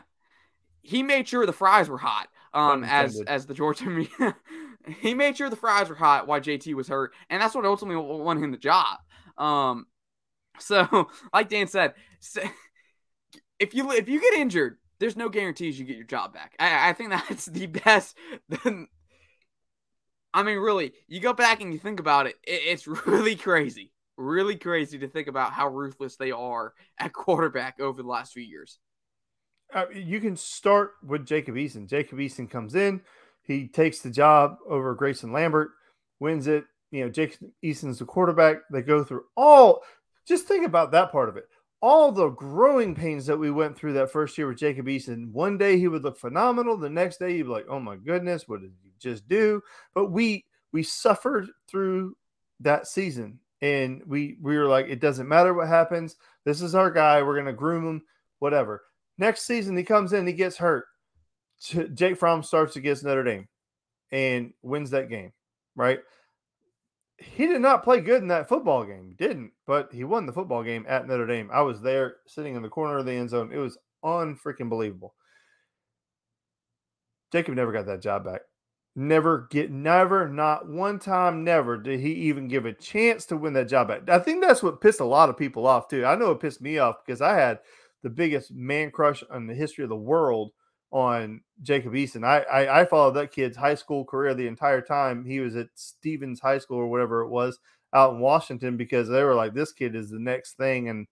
[0.83, 2.29] he made sure the fries were hot.
[2.55, 4.07] Um, as as the Georgia
[5.01, 8.03] he made sure the fries were hot while JT was hurt, and that's what ultimately
[8.03, 8.99] won him the job.
[9.37, 9.87] Um,
[10.59, 11.95] so like Dan said,
[13.59, 16.55] if you if you get injured, there's no guarantees you get your job back.
[16.59, 18.17] I, I think that's the best.
[20.37, 23.91] I mean, really, you go back and you think about it, it it's really crazy,
[24.19, 28.43] really crazy to think about how ruthless they are at quarterback over the last few
[28.43, 28.79] years.
[29.73, 31.89] Uh, you can start with Jacob Eason.
[31.89, 33.01] Jacob Eason comes in,
[33.45, 35.71] he takes the job over Grayson Lambert.
[36.21, 36.65] wins it.
[36.91, 38.59] You know, Jake Eason's the quarterback.
[38.71, 39.83] They go through all.
[40.29, 41.45] Just think about that part of it.
[41.81, 45.31] All the growing pains that we went through that first year with Jacob Eason.
[45.33, 46.77] One day he would look phenomenal.
[46.77, 49.63] The next day you'd be like, "Oh my goodness, what is just do?"
[49.95, 52.17] But we we suffered through
[52.61, 56.17] that season, and we we were like, "It doesn't matter what happens.
[56.45, 57.23] This is our guy.
[57.23, 58.03] We're gonna groom him.
[58.39, 58.85] Whatever."
[59.19, 60.87] Next season he comes in, he gets hurt.
[61.95, 63.49] Jake Fromm starts against Notre Dame
[64.13, 65.33] and wins that game,
[65.75, 66.01] right?
[67.19, 70.63] He did not play good in that football game, didn't, but he won the football
[70.63, 71.51] game at Notre Dame.
[71.51, 73.53] I was there sitting in the corner of the end zone.
[73.53, 75.15] It was unfreaking believable.
[77.33, 78.43] Jacob never got that job back.
[78.99, 83.53] Never get, never, not one time, never did he even give a chance to win
[83.53, 84.09] that job back.
[84.09, 86.07] I think that's what pissed a lot of people off too.
[86.07, 87.59] I know it pissed me off because I had
[88.03, 90.53] the biggest man crush on the history of the world
[90.93, 92.25] on Jacob Eason.
[92.25, 95.69] I, I, I followed that kid's high school career the entire time he was at
[95.75, 97.59] Stevens High School or whatever it was
[97.93, 101.07] out in Washington because they were like, this kid is the next thing, and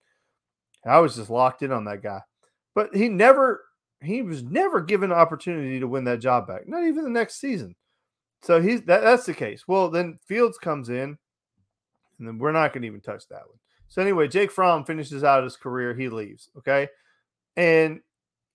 [0.87, 2.21] I was just locked in on that guy.
[2.73, 3.63] But he never
[4.05, 7.39] he was never given an opportunity to win that job back, not even the next
[7.39, 7.75] season.
[8.41, 9.67] So he's that, that's the case.
[9.67, 11.17] Well, then Fields comes in,
[12.19, 13.59] and then we're not going to even touch that one.
[13.87, 15.93] So anyway, Jake Fromm finishes out his career.
[15.93, 16.49] He leaves.
[16.57, 16.89] Okay,
[17.55, 18.01] and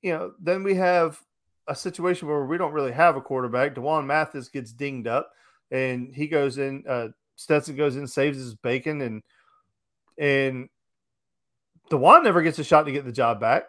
[0.02, 1.20] you know, then we have
[1.66, 3.74] a situation where we don't really have a quarterback.
[3.74, 5.30] D'Wan Mathis gets dinged up,
[5.70, 6.84] and he goes in.
[6.88, 9.22] Uh, Stetson goes in, saves his bacon, and
[10.18, 10.68] and
[11.88, 13.64] D'Wan never gets a shot to get the job back,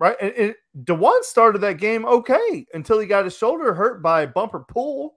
[0.00, 0.16] right?
[0.20, 4.64] And, and D'Wan started that game okay until he got his shoulder hurt by Bumper
[4.66, 5.14] Pool.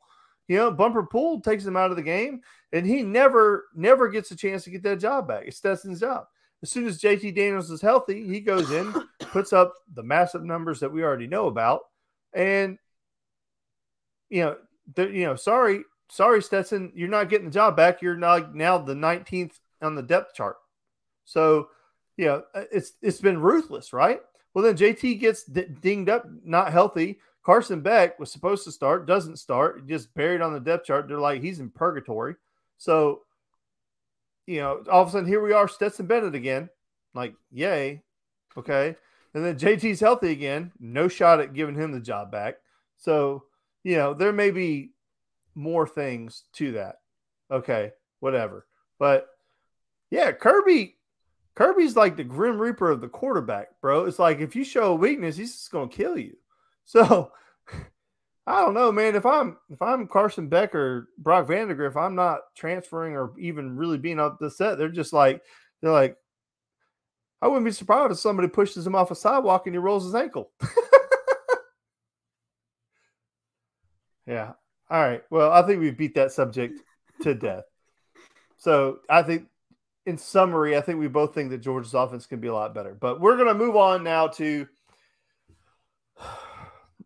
[0.48, 2.42] You know, Bumper Pool takes him out of the game,
[2.74, 5.46] and he never never gets a chance to get that job back.
[5.48, 6.26] It's Stetson's job.
[6.62, 10.82] As soon as JT Daniels is healthy, he goes in, puts up the massive numbers
[10.82, 11.82] that we already know about,
[12.34, 12.78] and
[14.30, 14.58] you know,
[14.96, 18.02] the, you know, sorry, sorry, Stetson, you're not getting the job back.
[18.02, 20.58] You're now now the 19th on the depth chart.
[21.24, 21.70] So,
[22.18, 24.20] you know, it's it's been ruthless, right?
[24.54, 27.20] Well, then JT gets d- dinged up, not healthy.
[27.44, 31.08] Carson Beck was supposed to start, doesn't start, just buried on the depth chart.
[31.08, 32.36] They're like he's in purgatory.
[32.78, 33.22] So
[34.46, 36.70] you know, all of a sudden here we are, Stetson Bennett again.
[37.14, 38.02] Like, yay.
[38.58, 38.96] Okay.
[39.34, 40.72] And then JT's healthy again.
[40.80, 42.56] No shot at giving him the job back.
[42.98, 43.46] So,
[43.84, 44.92] you know, there may be
[45.56, 46.98] more things to that.
[47.52, 47.92] Okay.
[48.20, 48.66] Whatever.
[49.00, 49.28] But
[50.12, 50.96] yeah, Kirby,
[51.56, 54.06] Kirby's like the grim reaper of the quarterback, bro.
[54.06, 56.36] It's like if you show a weakness, he's just gonna kill you.
[56.86, 57.32] So
[58.46, 59.16] I don't know, man.
[59.16, 63.98] If I'm if I'm Carson Beck or Brock Vandagriff, I'm not transferring or even really
[63.98, 64.78] being up the set.
[64.78, 65.42] They're just like
[65.82, 66.18] they're like,
[67.42, 70.14] I wouldn't be surprised if somebody pushes him off a sidewalk and he rolls his
[70.14, 70.52] ankle.
[74.28, 74.52] yeah.
[74.90, 75.24] All right.
[75.30, 76.82] Well, I think we beat that subject
[77.22, 77.64] to death.
[78.58, 79.48] So I think
[80.06, 82.94] in summary, I think we both think that Georgia's offense can be a lot better.
[82.94, 84.68] But we're gonna move on now to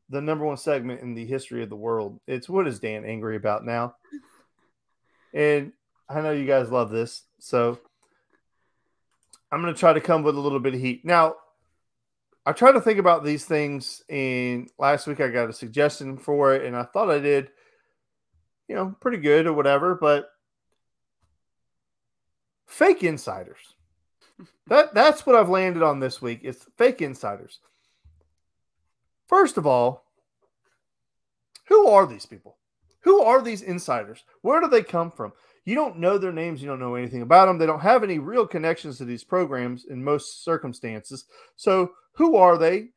[0.10, 2.20] the number one segment in the history of the world.
[2.28, 3.96] It's what is Dan angry about now?
[5.34, 5.74] And
[6.10, 7.24] I know you guys love this.
[7.40, 7.80] So
[9.52, 11.06] I'm going to try to come with a little bit of heat.
[11.06, 11.36] Now,
[12.46, 16.54] I try to think about these things, and last week I got a suggestion for
[16.54, 17.50] it, and I thought I did,
[18.68, 20.30] you know, pretty good or whatever, but
[22.68, 23.76] fake insiders.
[24.68, 26.42] That that's what I've landed on this week.
[26.44, 27.60] It's fake insiders.
[29.28, 30.04] First of all,
[31.68, 32.58] who are these people?
[33.02, 34.24] Who are these insiders?
[34.42, 35.34] Where do they come from?
[35.66, 36.62] You don't know their names.
[36.62, 37.58] You don't know anything about them.
[37.58, 41.26] They don't have any real connections to these programs in most circumstances.
[41.56, 42.90] So, who are they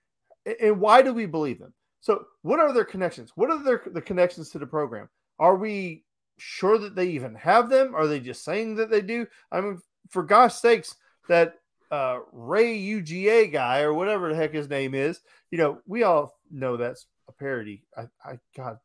[0.61, 1.72] and why do we believe them?
[2.00, 3.33] So, what are their connections?
[3.35, 5.09] What are their the connections to the program?
[5.38, 6.04] Are we
[6.40, 7.94] sure that they even have them?
[7.94, 9.26] Are they just saying that they do?
[9.53, 10.96] I mean, for gosh sakes,
[11.29, 11.55] that
[11.90, 16.38] uh, Ray UGA guy or whatever the heck his name is, you know, we all
[16.50, 17.85] know that's a parody.
[17.96, 18.79] I, I, God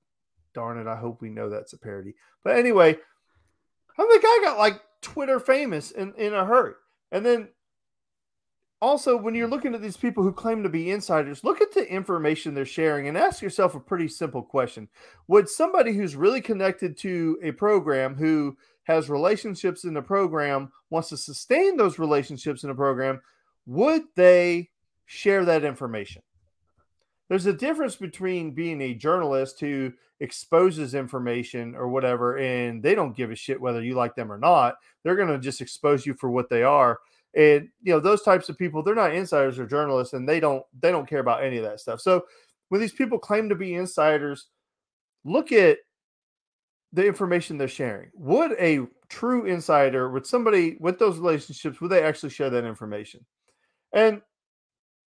[0.54, 2.16] darn it, I hope we know that's a parody.
[2.44, 2.98] But anyway,
[3.98, 6.74] I think I got like Twitter famous in, in a hurry.
[7.12, 7.50] And then
[8.82, 11.90] also, when you're looking at these people who claim to be insiders, look at the
[11.90, 14.88] information they're sharing and ask yourself a pretty simple question.
[15.28, 21.10] Would somebody who's really connected to a program who has relationships in the program, wants
[21.10, 23.22] to sustain those relationships in the program,
[23.66, 24.70] would they
[25.06, 26.22] share that information?
[27.28, 33.18] There's a difference between being a journalist who exposes information or whatever, and they don't
[33.18, 34.76] give a shit whether you like them or not.
[35.04, 37.00] They're going to just expose you for what they are.
[37.36, 40.64] And you know those types of people, they're not insiders or journalists, and they don't
[40.82, 42.00] they don't care about any of that stuff.
[42.00, 42.26] So
[42.70, 44.48] when these people claim to be insiders,
[45.26, 45.80] look at
[46.94, 48.10] the information they're sharing.
[48.14, 53.26] Would a true insider, would somebody with those relationships, would they actually share that information?
[53.94, 54.22] And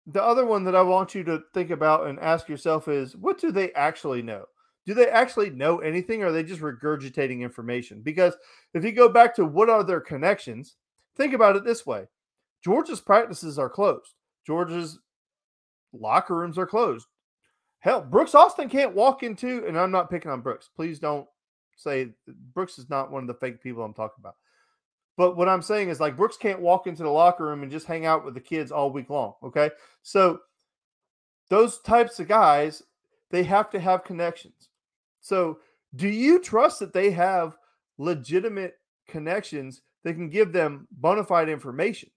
[0.06, 3.40] the other one that I want you to think about and ask yourself is what
[3.40, 4.44] do they actually know?
[4.86, 8.00] Do they actually know anything or are they just regurgitating information?
[8.02, 8.34] Because
[8.74, 10.76] if you go back to what are their connections,
[11.16, 12.06] think about it this way
[12.64, 14.14] Georgia's practices are closed,
[14.46, 14.98] Georgia's
[15.92, 17.06] locker rooms are closed.
[17.80, 20.68] Hell, Brooks Austin can't walk into, and I'm not picking on Brooks.
[20.74, 21.26] Please don't
[21.76, 22.08] say
[22.52, 24.34] Brooks is not one of the fake people I'm talking about.
[25.16, 27.86] But what I'm saying is like Brooks can't walk into the locker room and just
[27.86, 29.34] hang out with the kids all week long.
[29.42, 29.70] Okay.
[30.02, 30.38] So
[31.50, 32.82] those types of guys,
[33.30, 34.70] they have to have connections.
[35.20, 35.58] So
[35.96, 37.56] do you trust that they have
[37.98, 38.74] legitimate
[39.08, 42.10] connections that can give them bona fide information?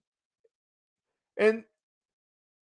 [1.41, 1.63] And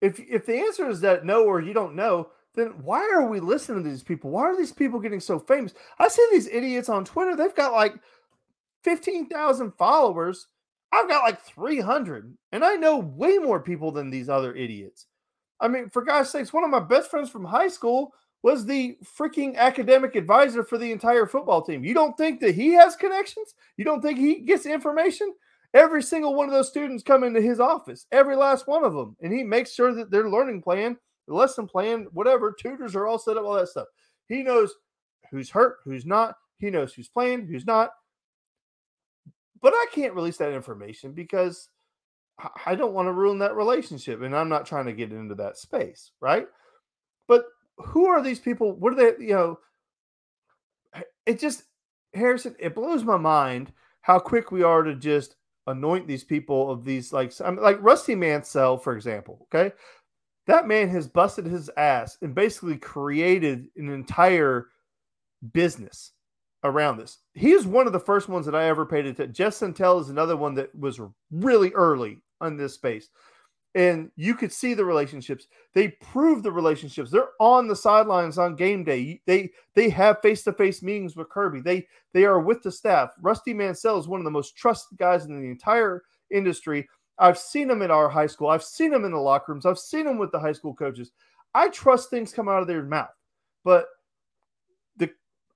[0.01, 3.39] if if the answer is that no or you don't know, then why are we
[3.39, 4.31] listening to these people?
[4.31, 5.73] Why are these people getting so famous?
[5.99, 7.93] I see these idiots on Twitter, they've got like
[8.83, 10.47] 15,000 followers.
[10.91, 15.05] I've got like 300, and I know way more people than these other idiots.
[15.59, 18.97] I mean, for God's sakes, one of my best friends from high school was the
[19.03, 21.83] freaking academic advisor for the entire football team.
[21.83, 23.53] You don't think that he has connections?
[23.77, 25.31] You don't think he gets information?
[25.73, 29.15] Every single one of those students come into his office, every last one of them,
[29.21, 33.19] and he makes sure that their learning plan, the lesson plan, whatever, tutors are all
[33.19, 33.87] set up, all that stuff.
[34.27, 34.73] He knows
[35.29, 36.35] who's hurt, who's not.
[36.57, 37.91] He knows who's playing, who's not.
[39.61, 41.69] But I can't release that information because
[42.65, 44.21] I don't want to ruin that relationship.
[44.21, 46.47] And I'm not trying to get into that space, right?
[47.27, 47.45] But
[47.77, 48.73] who are these people?
[48.73, 49.59] What are they, you know?
[51.25, 51.63] It just,
[52.13, 55.35] Harrison, it blows my mind how quick we are to just
[55.69, 59.73] anoint these people of these, like, I like Rusty Mansell, for example, okay?
[60.47, 64.67] That man has busted his ass and basically created an entire
[65.53, 66.11] business
[66.63, 67.19] around this.
[67.33, 69.33] He is one of the first ones that I ever paid attention.
[69.33, 70.99] Jeff Sentell is another one that was
[71.31, 73.09] really early on this space.
[73.75, 75.47] And you could see the relationships.
[75.75, 77.11] They prove the relationships.
[77.11, 79.21] They're on the sidelines on game day.
[79.27, 81.61] They they have face-to-face meetings with Kirby.
[81.61, 83.11] They they are with the staff.
[83.21, 86.01] Rusty Mansell is one of the most trusted guys in the entire
[86.31, 86.87] industry.
[87.19, 88.47] I've seen him at our high school.
[88.47, 89.65] I've seen him in the locker rooms.
[89.65, 91.11] I've seen him with the high school coaches.
[91.53, 93.09] I trust things come out of their mouth.
[93.63, 93.87] But
[94.97, 95.11] the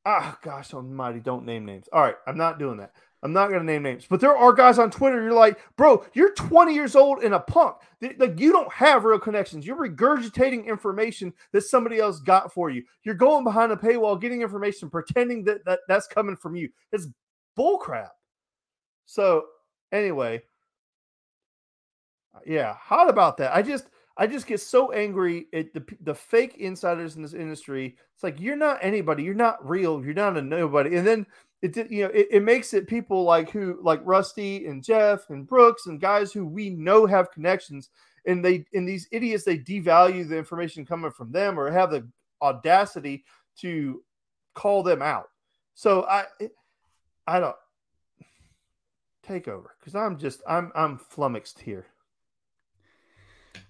[0.05, 1.87] ah, gosh almighty, don't name names.
[1.91, 2.93] All right, I'm not doing that.
[3.23, 5.23] I'm not going to name names, but there are guys on Twitter.
[5.23, 7.77] You're like, bro, you're 20 years old and a punk.
[8.17, 9.65] Like, you don't have real connections.
[9.65, 12.83] You're regurgitating information that somebody else got for you.
[13.03, 16.69] You're going behind a paywall, getting information, pretending that, that that's coming from you.
[16.91, 17.07] It's
[17.57, 18.09] bullcrap.
[19.05, 19.45] So,
[19.93, 20.41] anyway,
[22.35, 23.55] uh, yeah, hot about that.
[23.55, 27.95] I just, I just get so angry at the the fake insiders in this industry.
[28.13, 29.23] It's like you're not anybody.
[29.23, 30.03] You're not real.
[30.03, 30.97] You're not a nobody.
[30.97, 31.25] And then
[31.63, 35.47] it you know it, it makes it people like who like Rusty and Jeff and
[35.47, 37.89] Brooks and guys who we know have connections.
[38.25, 42.07] And they and these idiots they devalue the information coming from them or have the
[42.41, 43.23] audacity
[43.59, 44.03] to
[44.53, 45.29] call them out.
[45.73, 46.25] So I
[47.25, 47.55] I don't
[49.23, 51.87] take over because I'm just I'm I'm flummoxed here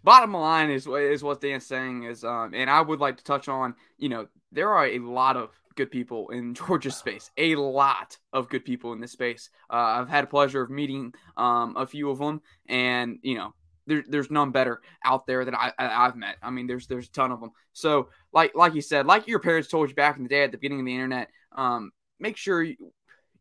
[0.03, 3.47] bottom line is is what Dan's saying is, um, and I would like to touch
[3.47, 8.17] on, you know, there are a lot of good people in Georgia's space, a lot
[8.31, 9.49] of good people in this space.
[9.69, 13.53] Uh, I've had a pleasure of meeting um, a few of them, and you know,
[13.87, 16.37] there, there's none better out there that I, have met.
[16.41, 17.51] I mean, there's there's a ton of them.
[17.73, 20.51] So, like like you said, like your parents told you back in the day at
[20.51, 22.75] the beginning of the internet, um, make sure you,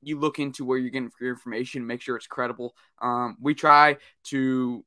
[0.03, 1.87] you look into where you're getting your information.
[1.87, 2.75] Make sure it's credible.
[3.01, 4.85] Um, we try to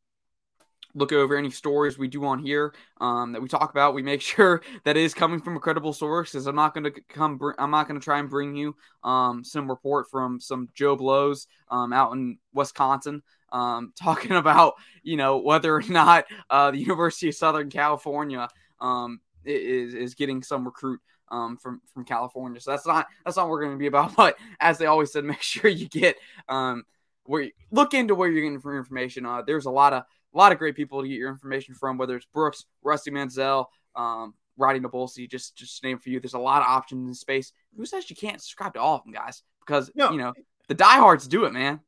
[0.96, 3.94] look over any stories we do on here um, that we talk about.
[3.94, 6.32] We make sure that it is coming from a credible source.
[6.32, 9.44] Because I'm not going to come, I'm not going to try and bring you um,
[9.44, 13.22] some report from some Joe Blows um, out in Wisconsin.
[13.52, 14.74] Um, talking about
[15.04, 18.48] you know whether or not uh, the University of Southern California
[18.82, 22.60] um, is is getting some recruit um, from from California.
[22.60, 24.16] So that's not that's not what we're going to be about.
[24.26, 26.18] But as they always said, make sure you get
[26.48, 26.84] um,
[27.26, 29.26] where you, look into where you're getting for information.
[29.26, 30.04] Uh, there's a lot of
[30.36, 33.70] a lot of great people to get your information from, whether it's Brooks, Rusty Mansell,
[33.96, 36.20] um, Radi Nabulsi, just just name for you.
[36.20, 37.52] There's a lot of options in space.
[37.76, 39.44] Who says you can't subscribe to all of them, guys?
[39.66, 40.12] Because no.
[40.12, 40.34] you know
[40.68, 41.82] the diehards do it, man.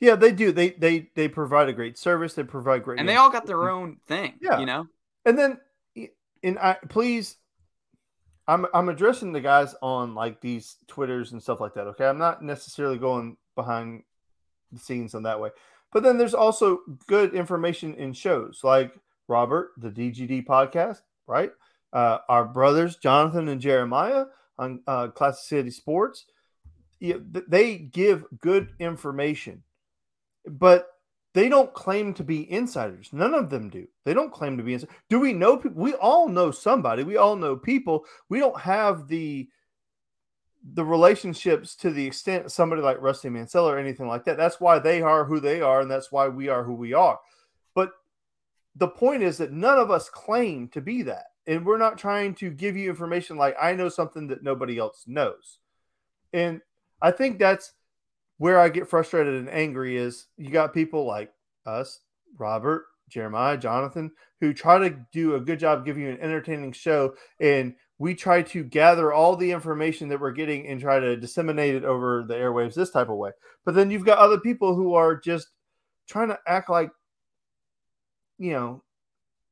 [0.00, 0.52] Yeah, they do.
[0.52, 2.34] They they they provide a great service.
[2.34, 4.34] They provide great, and they all got their own thing.
[4.40, 4.86] Yeah, you know.
[5.26, 5.58] And then,
[6.42, 7.36] and I please,
[8.48, 11.86] I'm I'm addressing the guys on like these twitters and stuff like that.
[11.88, 14.02] Okay, I'm not necessarily going behind
[14.72, 15.50] the scenes on that way.
[15.92, 18.94] But then there's also good information in shows like
[19.28, 21.52] Robert, the DGD podcast, right?
[21.92, 24.26] Uh, our brothers, Jonathan and Jeremiah
[24.58, 26.26] on uh, Classic City Sports.
[27.00, 29.62] they give good information,
[30.46, 30.88] but
[31.32, 33.10] they don't claim to be insiders.
[33.12, 33.86] None of them do.
[34.04, 34.94] They don't claim to be insiders.
[35.08, 35.82] Do we know people?
[35.82, 37.04] We all know somebody.
[37.04, 38.04] We all know people.
[38.28, 39.48] We don't have the
[40.62, 44.36] the relationships to the extent somebody like Rusty Mansell or anything like that.
[44.36, 47.18] That's why they are who they are, and that's why we are who we are.
[47.74, 47.92] But
[48.76, 51.24] the point is that none of us claim to be that.
[51.46, 55.04] And we're not trying to give you information like I know something that nobody else
[55.06, 55.58] knows.
[56.32, 56.60] And
[57.00, 57.72] I think that's
[58.36, 61.32] where I get frustrated and angry is you got people like
[61.66, 62.00] us,
[62.38, 67.14] Robert, Jeremiah, Jonathan, who try to do a good job giving you an entertaining show.
[67.40, 71.74] And we try to gather all the information that we're getting and try to disseminate
[71.74, 73.30] it over the airwaves this type of way.
[73.66, 75.48] But then you've got other people who are just
[76.08, 76.90] trying to act like,
[78.38, 78.82] you know,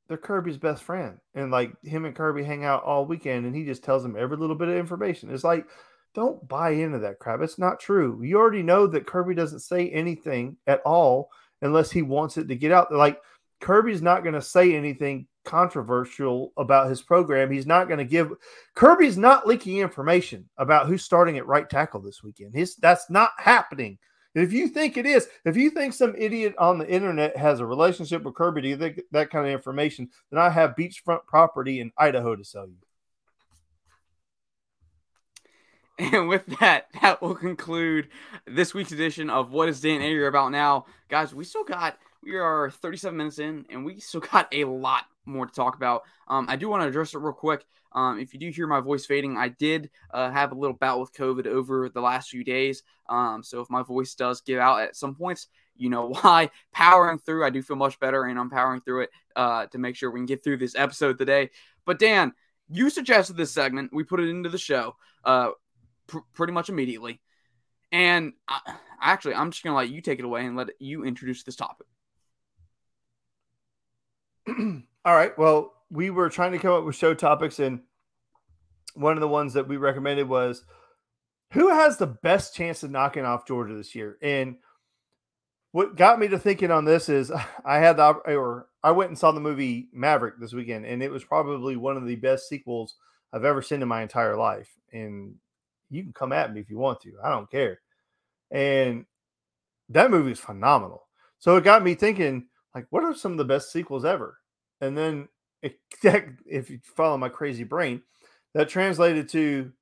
[0.09, 1.19] they're Kirby's best friend.
[1.35, 4.39] And like him and Kirby hang out all weekend and he just tells them every
[4.39, 5.29] little bit of information.
[5.31, 5.67] It's like,
[6.15, 7.43] don't buy into that crap.
[7.43, 8.23] It's not true.
[8.25, 11.29] You already know that Kirby doesn't say anything at all
[11.61, 12.91] unless he wants it to get out.
[12.91, 13.21] Like
[13.61, 17.51] Kirby's not going to say anything controversial about his program.
[17.51, 18.33] He's not going to give
[18.75, 22.55] Kirby's not leaking information about who's starting at right tackle this weekend.
[22.55, 23.99] His that's not happening.
[24.35, 27.67] If you think it is, if you think some idiot on the internet has a
[27.67, 31.93] relationship with Kirby to get that kind of information, then I have beachfront property in
[31.97, 32.77] Idaho to sell you.
[35.99, 38.09] And with that, that will conclude
[38.47, 40.85] this week's edition of What is Dan Ayer About Now.
[41.09, 45.07] Guys, we still got, we are 37 minutes in, and we still got a lot
[45.29, 46.03] more to talk about.
[46.29, 47.65] Um, I do want to address it real quick.
[47.93, 51.01] Um, if you do hear my voice fading, I did uh, have a little bout
[51.01, 52.83] with COVID over the last few days.
[53.09, 56.51] Um, so if my voice does give out at some points, you know why.
[56.73, 59.97] Powering through, I do feel much better, and I'm powering through it uh, to make
[59.97, 61.51] sure we can get through this episode today.
[61.85, 62.33] But Dan,
[62.69, 63.93] you suggested this segment.
[63.93, 64.97] We put it into the show.
[65.25, 65.51] Uh,
[66.07, 67.21] pr- pretty much immediately.
[67.93, 68.61] And I,
[69.01, 71.57] actually, I'm just going to let you take it away and let you introduce this
[71.57, 71.87] topic.
[75.05, 75.37] All right.
[75.39, 77.81] Well, we were trying to come up with show topics, and
[78.95, 80.65] one of the ones that we recommended was
[81.53, 84.19] who has the best chance of knocking off Georgia this year?
[84.21, 84.57] And
[85.73, 87.31] what got me to thinking on this is
[87.65, 91.11] I had the or I went and saw the movie Maverick this weekend, and it
[91.11, 92.95] was probably one of the best sequels
[93.33, 94.71] I've ever seen in my entire life.
[94.93, 95.35] And
[95.91, 97.13] you can come at me if you want to.
[97.23, 97.81] I don't care.
[98.51, 99.05] And
[99.91, 101.07] that movie is phenomenal.
[101.39, 104.38] So it got me thinking, like, what are some of the best sequels ever?
[104.81, 105.29] And then
[105.63, 105.79] it,
[106.47, 108.03] if you follow my crazy brain,
[108.55, 109.73] that translated to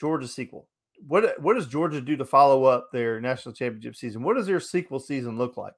[0.00, 0.68] Georgia sequel.
[1.06, 4.22] What what does Georgia do to follow up their national championship season?
[4.22, 5.74] What does their sequel season look like?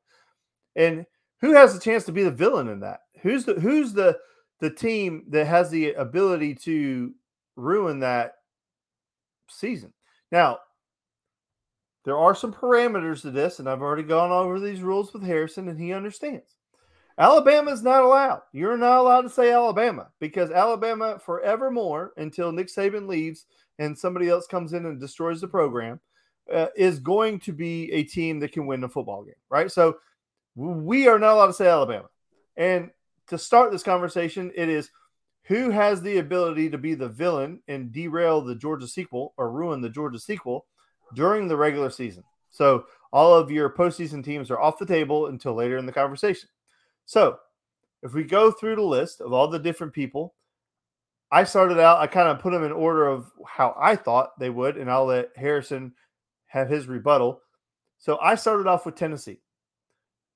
[0.77, 1.07] And
[1.41, 3.01] who has the chance to be the villain in that?
[3.23, 4.17] Who's the who's the
[4.61, 7.13] the team that has the ability to
[7.57, 8.35] ruin that
[9.49, 9.93] season.
[10.31, 10.59] Now,
[12.05, 15.69] there are some parameters to this, and I've already gone over these rules with Harrison,
[15.69, 16.57] and he understands.
[17.19, 18.43] Alabama is not allowed.
[18.53, 23.47] You're not allowed to say Alabama because Alabama, forevermore, until Nick Saban leaves
[23.81, 26.01] and somebody else comes in and destroys the program,
[26.53, 29.71] uh, is going to be a team that can win a football game, right?
[29.71, 29.99] So
[30.55, 32.09] we are not allowed to say Alabama.
[32.57, 32.91] And
[33.29, 34.91] to start this conversation, it is
[35.43, 39.81] who has the ability to be the villain and derail the Georgia sequel or ruin
[39.81, 40.67] the Georgia sequel
[41.15, 42.23] during the regular season.
[42.51, 46.49] So all of your postseason teams are off the table until later in the conversation.
[47.09, 47.39] So
[48.03, 50.35] if we go through the list of all the different people,
[51.33, 54.51] I started out, I kind of put them in order of how I thought they
[54.51, 55.95] would, and I'll let Harrison
[56.49, 57.41] have his rebuttal.
[57.97, 59.41] So I started off with Tennessee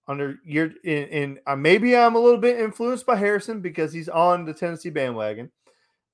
[0.08, 4.08] under year in, in uh, maybe I'm a little bit influenced by Harrison because he's
[4.08, 5.52] on the Tennessee bandwagon,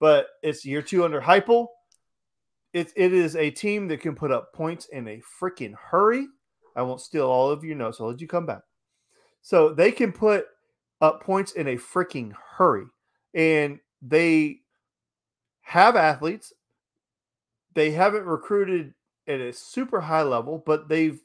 [0.01, 1.69] but it's year two under Heupel.
[2.73, 6.27] It, it is a team that can put up points in a freaking hurry.
[6.75, 8.01] I won't steal all of your notes.
[8.01, 8.63] I'll let you come back.
[9.49, 10.45] So they can put
[11.01, 12.85] up points in a freaking hurry.
[13.33, 14.59] And they
[15.63, 16.53] have athletes.
[17.73, 18.93] They haven't recruited
[19.27, 21.19] at a super high level, but they've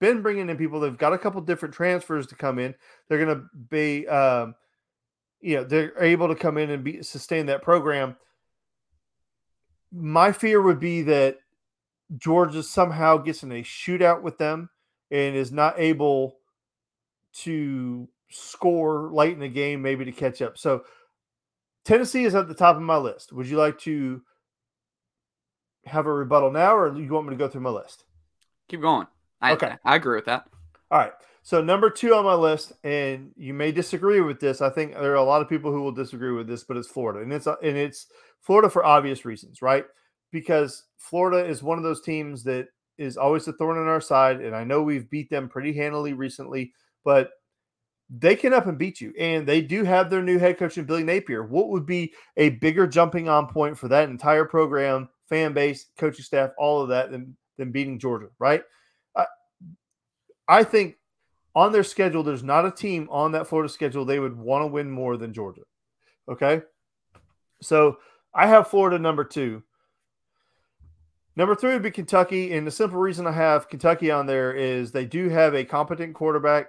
[0.00, 0.80] been bringing in people.
[0.80, 2.74] They've got a couple different transfers to come in.
[3.08, 4.56] They're going to be, um,
[5.40, 8.16] you know, they're able to come in and be sustain that program.
[9.92, 11.38] My fear would be that
[12.16, 14.68] Georgia somehow gets in a shootout with them
[15.12, 16.38] and is not able
[17.42, 20.58] to score late in the game, maybe to catch up.
[20.58, 20.84] So
[21.84, 23.32] Tennessee is at the top of my list.
[23.32, 24.22] Would you like to
[25.84, 28.04] have a rebuttal now, or you want me to go through my list?
[28.68, 29.06] Keep going.
[29.40, 29.76] I, okay.
[29.84, 30.48] I agree with that.
[30.90, 31.12] All right.
[31.42, 34.60] So number two on my list, and you may disagree with this.
[34.60, 36.88] I think there are a lot of people who will disagree with this, but it's
[36.88, 38.08] Florida, and it's uh, and it's
[38.40, 39.84] Florida for obvious reasons, right?
[40.32, 42.66] Because Florida is one of those teams that
[42.98, 46.14] is always a thorn in our side, and I know we've beat them pretty handily
[46.14, 46.72] recently,
[47.06, 47.30] but
[48.10, 49.14] they can up and beat you.
[49.16, 51.44] And they do have their new head coach in Billy Napier.
[51.44, 56.24] What would be a bigger jumping on point for that entire program, fan base, coaching
[56.24, 58.64] staff, all of that than, than beating Georgia, right?
[59.16, 59.26] I,
[60.48, 60.96] I think
[61.54, 64.66] on their schedule, there's not a team on that Florida schedule they would want to
[64.66, 65.62] win more than Georgia.
[66.28, 66.62] Okay.
[67.62, 67.98] So
[68.34, 69.62] I have Florida number two.
[71.36, 72.54] Number three would be Kentucky.
[72.54, 76.14] And the simple reason I have Kentucky on there is they do have a competent
[76.14, 76.68] quarterback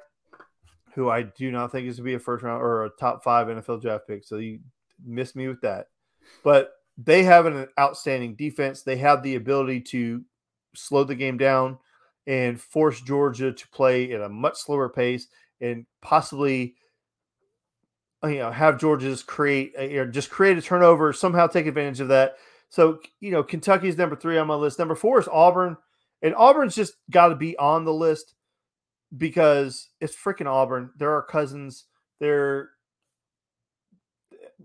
[0.97, 3.45] who I do not think is to be a first round or a top five
[3.45, 4.23] NFL draft pick.
[4.23, 4.59] So you
[5.05, 5.89] missed me with that.
[6.43, 8.81] But they have an outstanding defense.
[8.81, 10.25] They have the ability to
[10.73, 11.77] slow the game down
[12.25, 15.27] and force Georgia to play at a much slower pace
[15.61, 16.73] and possibly
[18.23, 22.37] you know have Georgia's create or just create a turnover somehow take advantage of that.
[22.69, 24.79] So you know Kentucky's number three on my list.
[24.79, 25.77] Number four is Auburn,
[26.23, 28.33] and Auburn's just got to be on the list
[29.15, 30.91] because it's freaking Auburn.
[30.97, 31.85] They're our cousins.
[32.19, 32.71] They're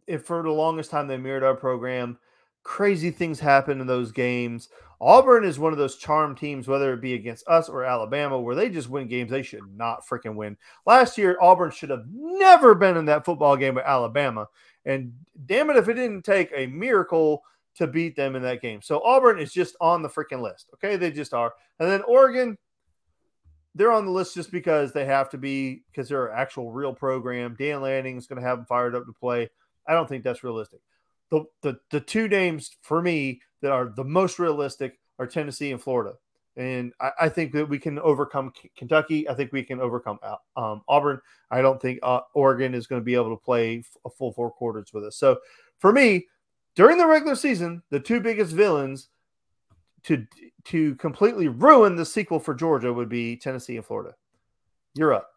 [0.06, 2.18] if for the longest time they mirrored our program.
[2.64, 4.68] Crazy things happen in those games.
[5.00, 8.54] Auburn is one of those charm teams, whether it be against us or Alabama, where
[8.54, 10.56] they just win games they should not freaking win.
[10.86, 14.46] Last year, Auburn should have never been in that football game with Alabama.
[14.84, 15.12] And
[15.46, 17.42] damn it, if it didn't take a miracle
[17.74, 18.80] to beat them in that game.
[18.82, 20.70] So Auburn is just on the freaking list.
[20.74, 20.96] Okay.
[20.96, 21.52] They just are.
[21.80, 22.56] And then Oregon,
[23.74, 26.92] they're on the list just because they have to be because they're an actual real
[26.92, 27.56] program.
[27.58, 29.48] Dan Lanning is going to have them fired up to play.
[29.86, 30.80] I don't think that's realistic.
[31.30, 35.82] The, the the two names for me that are the most realistic are Tennessee and
[35.82, 36.14] Florida,
[36.56, 39.28] and I, I think that we can overcome K- Kentucky.
[39.28, 40.18] I think we can overcome
[40.56, 41.20] um, Auburn.
[41.50, 44.50] I don't think uh, Oregon is going to be able to play a full four
[44.50, 45.16] quarters with us.
[45.16, 45.38] So
[45.78, 46.26] for me,
[46.74, 49.08] during the regular season, the two biggest villains
[50.04, 50.26] to
[50.64, 54.14] to completely ruin the sequel for Georgia would be Tennessee and Florida.
[54.94, 55.28] You're up.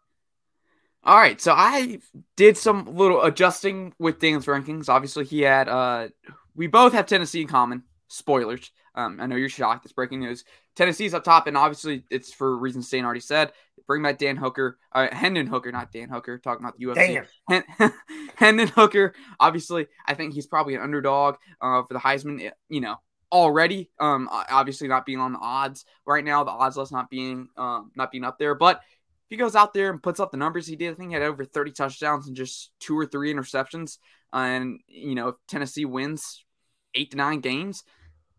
[1.03, 1.99] All right, so I
[2.35, 4.89] did some little adjusting with Dan's rankings.
[4.89, 6.09] Obviously, he had uh
[6.55, 7.83] we both have Tennessee in common.
[8.07, 8.71] Spoilers.
[8.95, 9.85] Um, I know you're shocked.
[9.85, 10.45] It's breaking news.
[10.75, 13.51] Tennessee's up top, and obviously it's for reasons Stan already said.
[13.87, 16.39] Bring back Dan Hooker, uh, Hendon Hooker, not Dan Hooker.
[16.39, 17.25] Talking about the UFC.
[17.49, 17.93] Hen-
[18.35, 19.13] Hendon Hooker.
[19.39, 22.51] Obviously, I think he's probably an underdog uh, for the Heisman.
[22.69, 22.95] You know,
[23.35, 23.91] already.
[23.99, 26.43] Um, obviously not being on the odds right now.
[26.45, 29.73] The odds list not being um not being up there, but if he goes out
[29.73, 32.27] there and puts up the numbers he did, I think he had over 30 touchdowns
[32.27, 33.97] and just two or three interceptions.
[34.31, 36.45] And you know, if Tennessee wins
[36.93, 37.83] eight to nine games,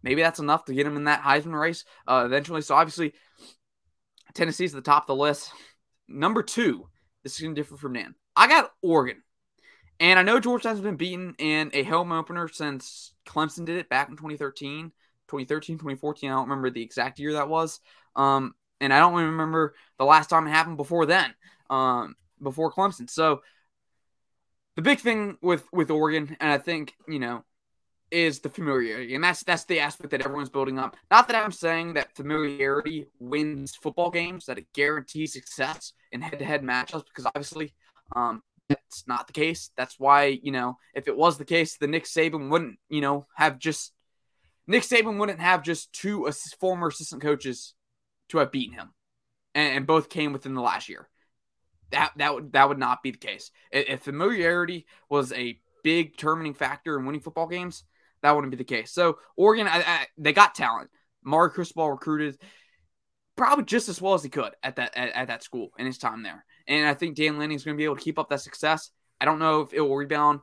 [0.02, 2.62] maybe that's enough to get him in that Heisman race uh, eventually.
[2.62, 3.12] So obviously,
[4.34, 5.52] Tennessee's at the top of the list.
[6.08, 6.88] Number two,
[7.22, 8.14] this is gonna differ from Dan.
[8.34, 9.22] I got Oregon.
[9.98, 14.08] And I know Georgetown's been beaten in a home opener since Clemson did it back
[14.08, 14.92] in 2013,
[15.28, 16.30] 2013, 2014.
[16.30, 17.80] I don't remember the exact year that was.
[18.14, 21.34] Um, and I don't remember the last time it happened before then,
[21.70, 23.08] um, before Clemson.
[23.08, 23.40] So
[24.76, 27.44] the big thing with with Oregon, and I think you know,
[28.10, 30.96] is the familiarity, and that's that's the aspect that everyone's building up.
[31.10, 36.62] Not that I'm saying that familiarity wins football games, that it guarantees success in head-to-head
[36.62, 37.74] matchups, because obviously,
[38.14, 39.70] um, that's not the case.
[39.76, 43.26] That's why, you know, if it was the case, the Nick Saban wouldn't, you know,
[43.36, 43.92] have just
[44.66, 47.74] Nick Saban wouldn't have just two former assistant coaches
[48.30, 48.92] to have beaten him,
[49.54, 51.08] and, and, both came within the last year.
[51.92, 53.52] That that would that would not be the case.
[53.70, 57.84] If familiarity was a big determining factor in winning football games,
[58.22, 58.92] that wouldn't be the case.
[58.92, 60.90] So Oregon, I, I, they got talent.
[61.22, 62.38] Mario Cristobal recruited
[63.36, 65.98] probably just as well as he could at that at, at that school in his
[65.98, 66.44] time there.
[66.68, 68.90] And I think Dan Lanning is going to be able to keep up that success.
[69.20, 70.40] I don't know if it will rebound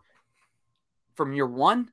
[1.16, 1.92] from year one,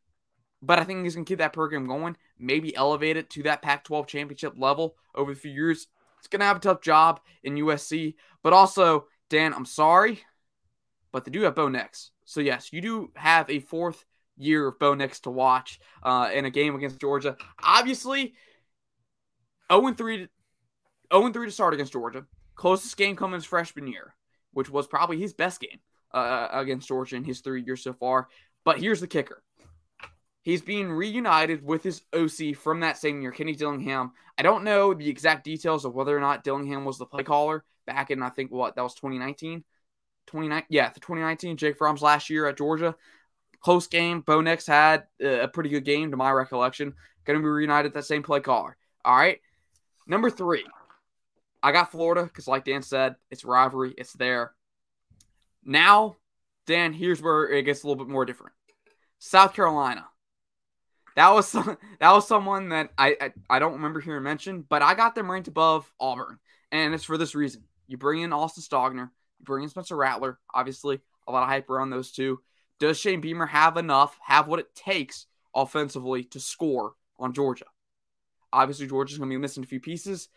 [0.62, 3.62] but I think he's going to keep that program going, maybe elevate it to that
[3.62, 5.89] Pac 12 championship level over a few years.
[6.18, 10.20] It's going to have a tough job in USC, but also, Dan, I'm sorry,
[11.12, 12.11] but they do have Bo Nix.
[12.24, 14.05] So, yes, you do have a fourth
[14.37, 17.37] year of Bo Nix to watch uh, in a game against Georgia.
[17.62, 18.35] Obviously,
[19.72, 20.28] 0 3
[21.12, 22.24] 0 3 to start against Georgia.
[22.55, 24.14] Closest game coming his freshman year
[24.53, 25.80] which was probably his best game
[26.12, 28.28] uh, against Georgia in his three years so far.
[28.64, 29.42] But here's the kicker.
[30.42, 34.12] He's being reunited with his OC from that same year, Kenny Dillingham.
[34.38, 37.64] I don't know the exact details of whether or not Dillingham was the play caller
[37.86, 39.64] back in, I think, what, that was 2019?
[40.26, 42.94] 29, yeah, the 2019, Jake Fromm's last year at Georgia.
[43.61, 44.22] Close game.
[44.22, 46.94] Bo Nix had a pretty good game, to my recollection.
[47.24, 48.76] Going to be reunited that same play caller.
[49.05, 49.40] All right.
[50.07, 50.64] Number three,
[51.62, 53.94] I got Florida because, like Dan said, it's rivalry.
[53.98, 54.52] It's there.
[55.64, 56.16] Now,
[56.66, 58.54] Dan, here's where it gets a little bit more different.
[59.18, 60.06] South Carolina.
[61.16, 64.82] that was some, that was someone that I, I I don't remember hearing mentioned, but
[64.82, 66.38] I got them ranked above Auburn,
[66.72, 67.64] and it's for this reason.
[67.86, 71.70] You bring in Austin Stogner, you bring in Spencer Rattler, obviously a lot of hype
[71.70, 72.40] around those two.
[72.78, 77.66] Does Shane Beamer have enough, have what it takes offensively to score on Georgia?
[78.52, 80.28] Obviously, Georgia's going to be missing a few pieces.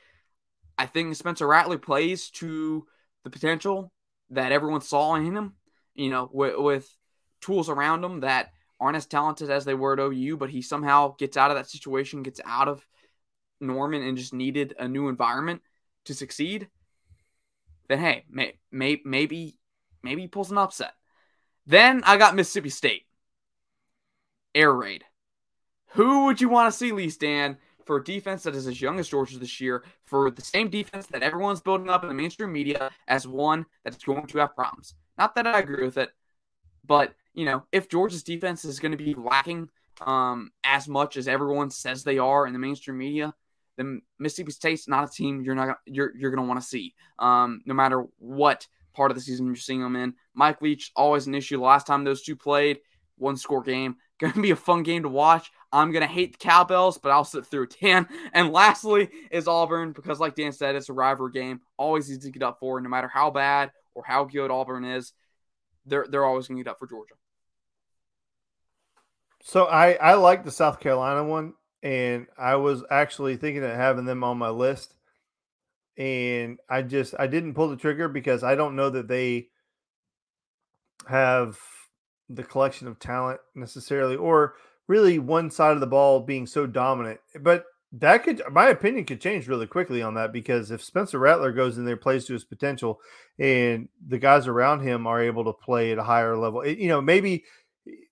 [0.78, 2.88] I think Spencer Rattler plays to
[3.24, 3.92] the potential
[4.32, 5.54] that everyone saw in him,
[5.94, 6.98] you know, with, with
[7.42, 11.16] tools around him that aren't as talented as they were at OU, but he somehow
[11.18, 12.86] gets out of that situation, gets out of
[13.62, 15.62] Norman, and just needed a new environment
[16.06, 16.68] to succeed.
[17.88, 19.58] Then hey, may, may, maybe
[20.02, 20.94] maybe he pulls an upset.
[21.66, 23.04] Then I got Mississippi State.
[24.54, 25.06] Air raid.
[25.94, 29.00] Who would you want to see, Lee Stan, for a defense that is as young
[29.00, 32.52] as Georgia this year, for the same defense that everyone's building up in the mainstream
[32.52, 34.96] media as one that's going to have problems?
[35.18, 36.10] Not that I agree with it,
[36.86, 39.70] but you know, if Georgia's defense is going to be lacking
[40.02, 43.34] um, as much as everyone says they are in the mainstream media,
[43.78, 46.94] then Mississippi State's not a team you're not you're you're going to want to see.
[47.20, 50.14] Um, no matter what part of the season you're seeing them in.
[50.34, 51.62] Mike Leach always an issue.
[51.62, 52.80] Last time those two played,
[53.18, 53.96] one score game.
[54.20, 55.52] Going to be a fun game to watch.
[55.74, 58.08] I'm going to hate the Cowbells, but I'll sit through Dan.
[58.32, 61.62] And lastly is Auburn because, like Dan said, it's a rivalry game.
[61.78, 65.14] Always easy to get up for, no matter how bad or how good Auburn is.
[65.86, 67.16] They're they're always going to get up for Georgia.
[69.44, 74.06] So I I like the South Carolina one, and I was actually thinking of having
[74.06, 74.94] them on my list,
[75.98, 79.50] and I just I didn't pull the trigger because I don't know that they
[81.10, 81.60] have
[82.30, 84.56] the collection of talent necessarily, or
[84.88, 87.20] really one side of the ball being so dominant.
[87.42, 91.52] But that could, my opinion, could change really quickly on that because if Spencer Rattler
[91.52, 93.00] goes in there, plays to his potential,
[93.38, 96.88] and the guys around him are able to play at a higher level, it, you
[96.88, 97.44] know, maybe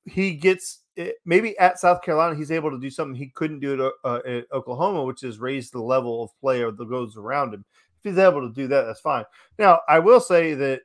[0.05, 3.85] he gets it, maybe at South Carolina he's able to do something he couldn't do
[3.85, 7.53] at, uh, at Oklahoma, which is raise the level of play of the goes around
[7.53, 7.65] him.
[8.03, 9.25] If he's able to do that, that's fine.
[9.57, 10.81] Now, I will say that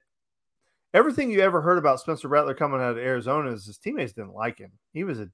[0.94, 4.34] everything you ever heard about Spencer Rattler coming out of Arizona is his teammates didn't
[4.34, 4.72] like him.
[4.92, 5.28] He was a,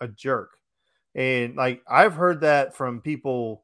[0.00, 0.50] a jerk.
[1.14, 3.62] And like I've heard that from people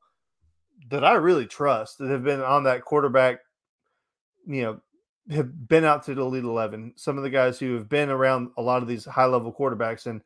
[0.91, 3.41] that I really trust that have been on that quarterback,
[4.47, 4.81] you know,
[5.31, 6.95] have been out to the Elite 11.
[6.97, 10.07] Some of the guys who have been around a lot of these high level quarterbacks.
[10.07, 10.22] And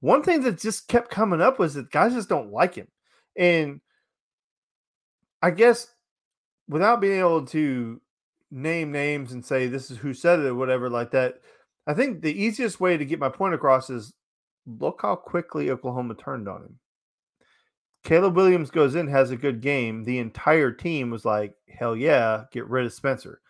[0.00, 2.88] one thing that just kept coming up was that guys just don't like him.
[3.36, 3.80] And
[5.42, 5.88] I guess
[6.68, 8.00] without being able to
[8.56, 11.40] name names and say this is who said it or whatever like that,
[11.86, 14.14] I think the easiest way to get my point across is
[14.66, 16.78] look how quickly Oklahoma turned on him.
[18.02, 20.04] Caleb Williams goes in, has a good game.
[20.04, 23.40] The entire team was like, hell yeah, get rid of Spencer.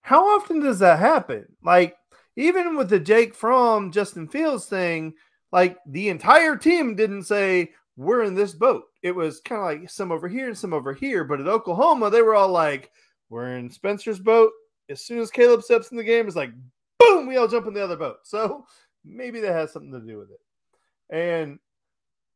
[0.00, 1.46] How often does that happen?
[1.62, 1.96] Like,
[2.36, 5.14] even with the Jake Fromm, Justin Fields thing,
[5.52, 8.84] like the entire team didn't say, we're in this boat.
[9.02, 11.24] It was kind of like some over here and some over here.
[11.24, 12.90] But at Oklahoma, they were all like,
[13.28, 14.52] we're in Spencer's boat.
[14.88, 16.50] As soon as Caleb steps in the game, it's like,
[16.98, 18.18] boom, we all jump in the other boat.
[18.24, 18.66] So
[19.04, 20.40] maybe that has something to do with it.
[21.10, 21.58] And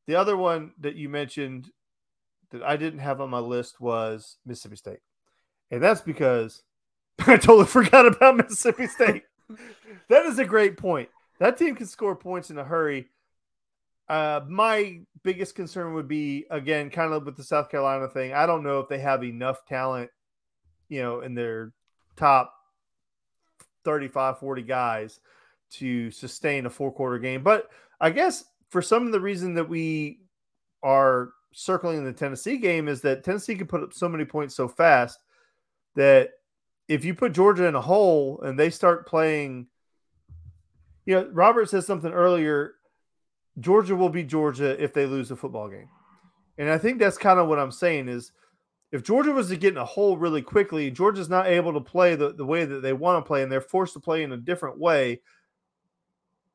[0.07, 1.71] the other one that you mentioned
[2.51, 5.01] that I didn't have on my list was Mississippi State.
[5.71, 6.63] And that's because
[7.27, 9.25] I totally forgot about Mississippi State.
[10.09, 11.09] that is a great point.
[11.39, 13.09] That team can score points in a hurry.
[14.09, 18.33] Uh, my biggest concern would be again, kind of with the South Carolina thing.
[18.33, 20.11] I don't know if they have enough talent,
[20.89, 21.73] you know, in their
[22.17, 22.55] top
[23.85, 25.21] 35, 40 guys
[25.71, 27.43] to sustain a four quarter game.
[27.43, 27.71] But
[28.01, 30.21] I guess for some of the reason that we
[30.83, 34.69] are circling the Tennessee game is that Tennessee can put up so many points so
[34.69, 35.19] fast
[35.95, 36.31] that
[36.87, 39.67] if you put Georgia in a hole and they start playing,
[41.05, 42.75] you know, Robert said something earlier.
[43.61, 45.89] Georgia will be Georgia if they lose the football game.
[46.59, 48.33] And I think that's kind of what I'm saying is
[48.91, 52.15] if Georgia was to get in a hole really quickly, Georgia's not able to play
[52.15, 54.37] the, the way that they want to play and they're forced to play in a
[54.37, 55.21] different way.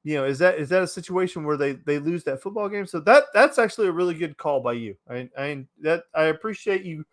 [0.04, 2.86] You know, is that is that a situation where they they lose that football game?
[2.86, 4.98] So that that's actually a really good call by you.
[5.10, 7.06] I I that I appreciate you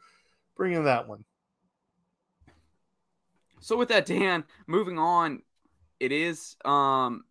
[0.57, 1.25] bringing that one.
[3.61, 5.43] So with that, Dan, moving on,
[6.01, 7.25] it is um,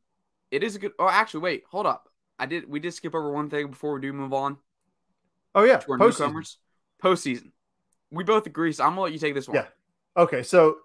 [0.52, 0.94] it is a good.
[0.98, 2.08] Oh, actually, wait, hold up.
[2.38, 2.70] I did.
[2.70, 4.58] We did skip over one thing before we do move on.
[5.56, 6.58] Oh yeah, to our post newcomers.
[7.04, 7.52] Postseason.
[8.12, 8.72] We both agree.
[8.74, 9.56] So I'm gonna let you take this one.
[9.56, 9.68] Yeah.
[10.18, 10.44] Okay.
[10.44, 10.78] So,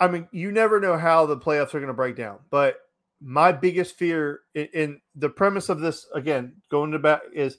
[0.00, 2.80] I mean, you never know how the playoffs are going to break down, but
[3.20, 7.58] my biggest fear in, in the premise of this again going to back is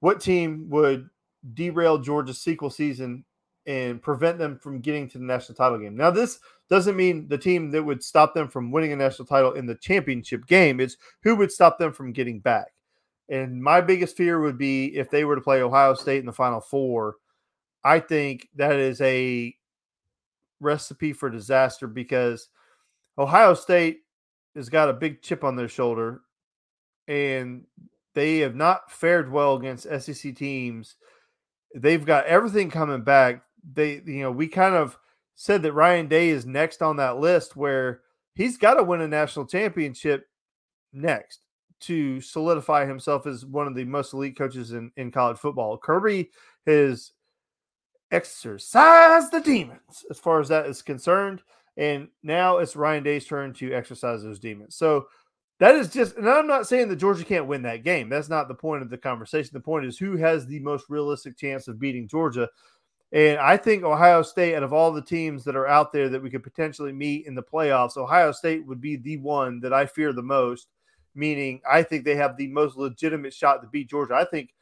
[0.00, 1.08] what team would
[1.54, 3.24] derail Georgia's sequel season
[3.66, 5.96] and prevent them from getting to the national title game.
[5.96, 9.52] Now, this doesn't mean the team that would stop them from winning a national title
[9.52, 10.80] in the championship game.
[10.80, 12.72] It's who would stop them from getting back.
[13.28, 16.32] And my biggest fear would be if they were to play Ohio State in the
[16.32, 17.16] Final Four.
[17.84, 19.54] I think that is a
[20.60, 22.48] recipe for disaster because
[23.18, 24.00] Ohio State
[24.54, 26.20] has got a big chip on their shoulder
[27.08, 27.64] and
[28.14, 30.96] they have not fared well against SEC teams.
[31.74, 33.42] They've got everything coming back.
[33.72, 34.98] They, you know, we kind of
[35.34, 38.02] said that Ryan Day is next on that list where
[38.34, 40.26] he's got to win a national championship
[40.92, 41.40] next
[41.80, 45.76] to solidify himself as one of the most elite coaches in, in college football.
[45.76, 46.30] Kirby
[46.66, 47.12] has
[48.12, 51.42] exercised the demons as far as that is concerned.
[51.76, 54.76] And now it's Ryan Day's turn to exercise those demons.
[54.76, 55.08] So
[55.58, 58.08] that is just, and I'm not saying that Georgia can't win that game.
[58.08, 59.50] That's not the point of the conversation.
[59.52, 62.48] The point is who has the most realistic chance of beating Georgia.
[63.12, 66.22] And I think Ohio State, out of all the teams that are out there that
[66.22, 69.86] we could potentially meet in the playoffs, Ohio State would be the one that I
[69.86, 70.68] fear the most.
[71.14, 74.14] Meaning, I think they have the most legitimate shot to beat Georgia.
[74.14, 74.54] I think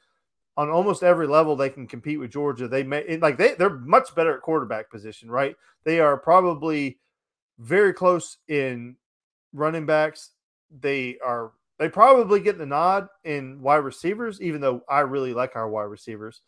[0.61, 2.69] on almost every level they can compete with Georgia.
[2.69, 5.57] They may like they they're much better at quarterback position, right?
[5.85, 6.99] They are probably
[7.59, 8.97] very close in
[9.55, 10.33] running backs.
[10.81, 15.57] They are they probably get the nod in wide receivers, even though I really like
[15.57, 16.43] our wide receivers.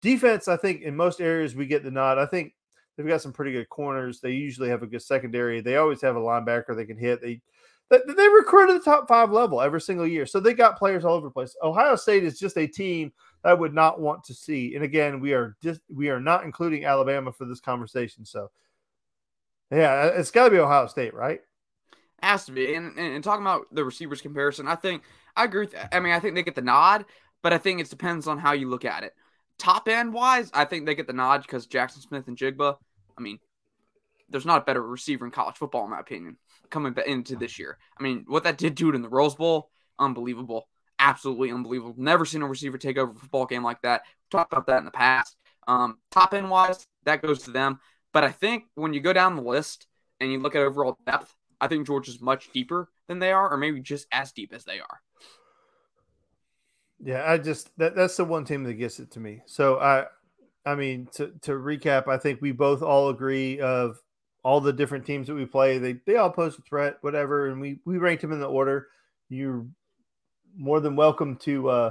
[0.00, 2.16] Defense, I think in most areas we get the nod.
[2.16, 2.54] I think
[2.96, 4.20] they've got some pretty good corners.
[4.20, 5.60] They usually have a good secondary.
[5.60, 7.20] They always have a linebacker they can hit.
[7.20, 7.42] They
[7.90, 10.24] they, they recruit at the top five level every single year.
[10.24, 11.54] So they got players all over the place.
[11.62, 13.12] Ohio State is just a team
[13.44, 14.74] I would not want to see.
[14.74, 18.24] And again, we are just we are not including Alabama for this conversation.
[18.24, 18.50] So
[19.70, 21.40] yeah, it's got to be Ohio State, right?
[22.22, 22.74] Has to be.
[22.74, 25.02] And, and, and talking about the receivers comparison, I think
[25.36, 25.74] I agree with.
[25.92, 27.04] I mean, I think they get the nod,
[27.42, 29.14] but I think it depends on how you look at it
[29.58, 32.76] top end wise, I think they get the nod because Jaxon Smith-Njigba.
[33.16, 33.38] I mean,
[34.28, 36.36] there's not a better receiver in college football, in my opinion,
[36.70, 37.78] coming into this year.
[37.98, 40.68] I mean, what that did do it in the Rose Bowl, unbelievable.
[40.98, 41.94] Absolutely unbelievable.
[41.96, 44.02] Never seen a receiver take over a football game like that.
[44.30, 45.36] talked about that in the past.
[45.66, 47.78] Um, top end wise, that goes to them.
[48.12, 49.86] But I think when you go down the list
[50.20, 53.56] and you look at overall depth, I think Georgia's much deeper than they are, or
[53.56, 55.00] maybe just as deep as they are.
[57.00, 59.42] Yeah, I just that, that's the one team that gets it to me.
[59.46, 60.06] So I
[60.64, 64.00] I mean to to recap, I think we both all agree of
[64.42, 67.60] all the different teams that we play, they they all pose a threat, whatever, and
[67.60, 68.88] we we ranked them in the order.
[69.28, 69.66] You're
[70.56, 71.90] more than welcome to uh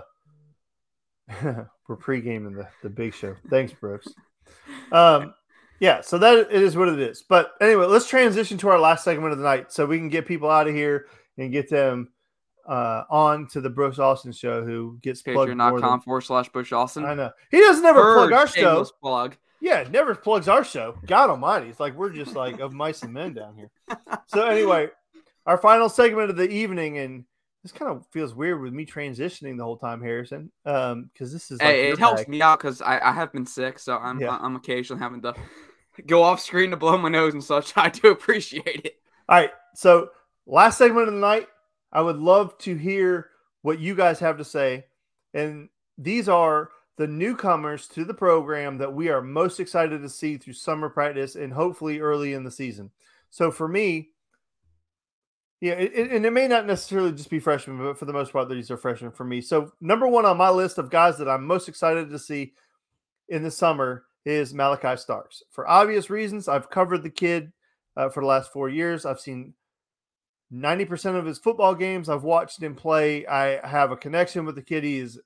[1.88, 3.36] we're pre-gaming the, the big show.
[3.50, 4.08] Thanks, Brooks.
[4.92, 5.34] Um
[5.80, 7.24] yeah, so that it is what it is.
[7.28, 10.26] But anyway, let's transition to our last segment of the night so we can get
[10.26, 11.06] people out of here
[11.38, 12.10] and get them
[12.68, 15.22] uh, on to the Brooks Austin show, who gets.
[15.22, 17.06] Patreon.com forward slash Bush Austin.
[17.06, 18.86] I know he doesn't ever plug our show.
[19.02, 19.38] Plug.
[19.62, 20.98] Yeah, never plugs our show.
[21.06, 23.72] God Almighty, it's like we're just like of mice and men down here.
[24.28, 24.90] So anyway,
[25.46, 27.26] our final segment of the evening, and
[27.68, 31.52] this kind of feels weird with me transitioning the whole time, Harrison, because um, this
[31.52, 31.60] is.
[31.60, 34.38] Like hey, it helps me out because I, I have been sick, so I'm yeah.
[34.40, 35.36] I'm occasionally having to
[36.08, 37.74] go off screen to blow my nose and such.
[37.76, 38.96] I do appreciate it.
[39.28, 40.10] All right, so
[40.46, 41.48] last segment of the night
[41.92, 43.30] I would love to hear
[43.64, 44.86] what you guys have to say.
[45.34, 50.38] And these are the newcomers to the program that we are most excited to see
[50.38, 52.92] through summer practice and hopefully early in the season.
[53.30, 54.12] So for me,
[55.60, 58.48] yeah, it, and it may not necessarily just be freshmen, but for the most part,
[58.48, 59.42] these are freshmen for me.
[59.42, 62.54] So number one on my list of guys that I'm most excited to see
[63.30, 65.42] in the summer is Malachi Starks.
[65.52, 67.52] For obvious reasons, I've covered the kid
[67.96, 69.06] uh, for the last four years.
[69.06, 69.54] I've seen
[70.54, 73.26] 90% of his football games I've watched him play.
[73.26, 74.84] I have a connection with the kid.
[74.84, 75.20] He is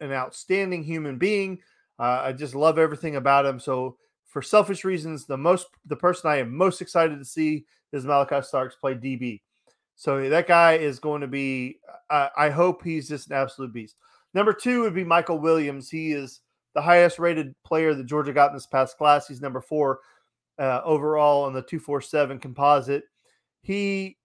[0.00, 1.60] an outstanding human being.
[1.98, 3.60] Uh, I just love everything about him.
[3.60, 3.96] So,
[4.26, 8.42] for selfish reasons, the most the person I am most excited to see is Malachi
[8.42, 9.40] Starks play DB.
[9.96, 11.80] So that guy is going to be.
[12.08, 13.96] Uh, I hope he's just an absolute beast.
[14.34, 15.90] Number two would be Mykel Williams.
[15.90, 16.40] He is
[16.74, 19.26] the highest rated player that Georgia got in this past class.
[19.26, 20.00] He's number four
[20.58, 23.04] uh, overall on the two four seven composite.
[23.62, 24.18] He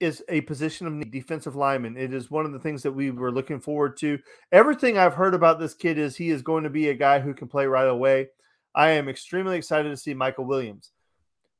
[0.00, 1.96] is a position of defensive lineman.
[1.96, 4.18] It is one of the things that we were looking forward to.
[4.52, 7.34] Everything I've heard about this kid is he is going to be a guy who
[7.34, 8.28] can play right away.
[8.74, 10.92] I am extremely excited to see Mykel Williams.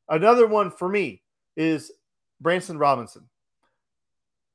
[0.08, 1.22] Another one for me
[1.56, 1.90] is
[2.40, 3.28] Branson Robinson.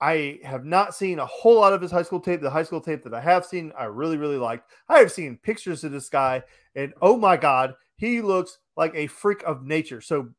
[0.02, 2.42] I have not seen a whole lot of his high school tape.
[2.42, 4.70] The high school tape that I have seen, I really, really liked.
[4.90, 6.44] I have seen pictures of this guy,
[6.76, 10.02] and oh my God, he looks like a freak of nature.
[10.02, 10.30] So,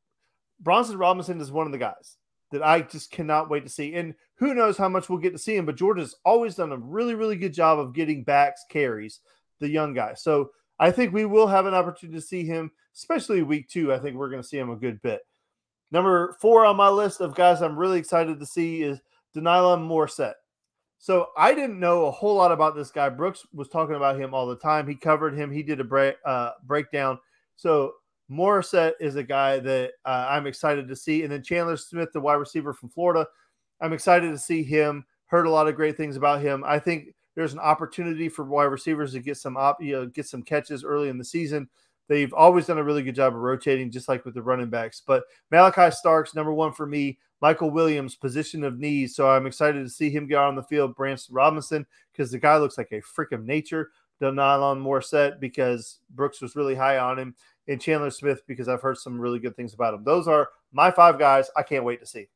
[0.60, 2.18] Branson Robinson is one of the guys
[2.50, 3.94] that I just cannot wait to see.
[3.94, 6.76] And who knows how much we'll get to see him, but Georgia's always done a
[6.76, 9.20] really, really good job of getting backs carries,
[9.60, 10.14] the young guy.
[10.14, 13.92] So I think we will have an opportunity to see him, especially week two.
[13.92, 15.22] I think we're going to see him a good bit.
[15.94, 19.00] Number four on my list of guys I'm really excited to see is
[19.32, 20.34] De'Nylon Morrissette.
[20.98, 23.08] So I didn't know a whole lot about this guy.
[23.10, 24.88] Brooks was talking about him all the time.
[24.88, 25.52] He covered him.
[25.52, 27.20] He did a break uh, breakdown.
[27.54, 27.92] So
[28.28, 31.22] Morrissette is a guy that uh, I'm excited to see.
[31.22, 33.24] And then Chandler Smith, the wide receiver from Florida,
[33.80, 35.04] I'm excited to see him.
[35.26, 36.64] Heard a lot of great things about him.
[36.66, 40.26] I think there's an opportunity for wide receivers to get some op, you know, get
[40.26, 41.68] some catches early in the season.
[42.08, 45.02] They've always done a really good job of rotating, just like with the running backs.
[45.04, 47.18] But Malachi Starks, number one for me.
[47.42, 49.10] Mykel Williams, position of need.
[49.10, 50.94] So I'm excited to see him get on the field.
[50.94, 53.90] Branson Robinson, because the guy looks like a freak of nature.
[54.20, 57.34] De'Nylon Morrissette, because Brooks was really high on him.
[57.68, 60.04] And Chandler Smith, because I've heard some really good things about him.
[60.04, 61.50] Those are my five guys.
[61.56, 62.28] I can't wait to see.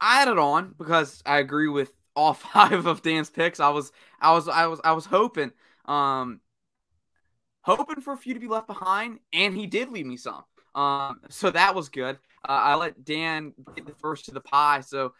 [0.00, 3.60] I added on because I agree with all five of Dan's picks.
[3.60, 5.52] I was I was I was I was hoping
[5.86, 6.40] um
[7.62, 10.42] hoping for a few to be left behind and he did leave me some.
[10.74, 12.18] Um so that was good.
[12.48, 15.12] Uh, I let Dan get the first to the pie, so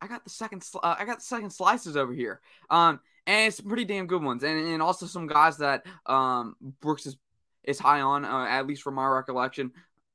[0.00, 2.40] I got the second uh, I got the second slices over here.
[2.70, 7.06] Um and it's pretty damn good ones and, and also some guys that um Brooks
[7.06, 7.16] is
[7.64, 9.72] is high on uh, at least from my recollection.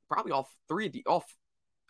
[0.08, 1.24] Probably all three of the all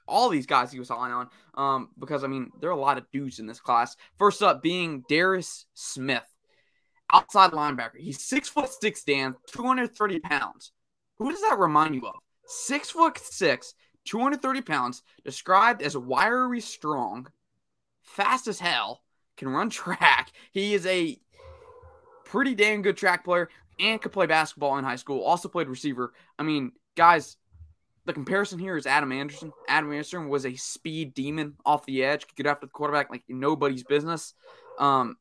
[0.09, 1.29] all these guys he was high on.
[1.55, 3.97] Um, because I mean, there are a lot of dudes in this class.
[4.19, 6.25] First up being Darius Smith,
[7.13, 7.99] outside linebacker.
[7.99, 10.73] He's six foot six, Dan, 230 pounds.
[11.19, 12.15] Who does that remind you of?
[12.47, 13.75] Six foot six,
[14.07, 17.29] 230 pounds, described as wiry strong,
[18.03, 19.03] fast as hell,
[19.37, 20.33] can run track.
[20.53, 21.19] He is a
[22.25, 23.49] pretty damn good track player
[23.81, 25.23] and could play basketball in high school.
[25.23, 26.13] Also played receiver.
[26.39, 27.37] I mean, guys,
[28.05, 29.53] the comparison here is Adam Anderson.
[29.69, 33.23] Adam Anderson was a speed demon off the edge, could get after the quarterback like
[33.29, 34.35] nobody's business.
[34.79, 35.17] Um,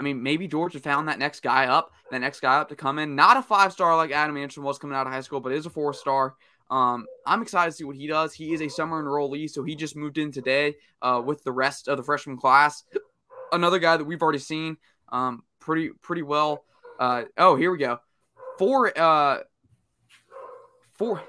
[0.00, 2.98] I mean, maybe Georgia found that next guy up, that next guy up to come
[2.98, 3.14] in.
[3.14, 5.66] Not a five star like Adam Anderson was coming out of high school, but is
[5.66, 6.34] a four star.
[6.70, 8.34] Um, I'm excited to see what he does.
[8.34, 11.88] He is a summer enrollee, so he just moved in today uh, with the rest
[11.88, 12.82] of the freshman class.
[13.52, 14.76] Another guy that we've already seen
[15.12, 16.64] um, pretty pretty well.
[16.98, 18.00] Uh, oh, here we go.
[18.58, 19.38] Four uh,
[20.94, 21.22] four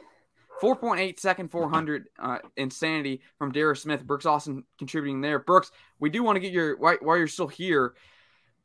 [0.61, 4.05] 4.8 second 400 uh, insanity from Darius Smith.
[4.05, 5.39] Brooks Austin contributing there.
[5.39, 7.93] Brooks, we do want to get your while, while you're still here.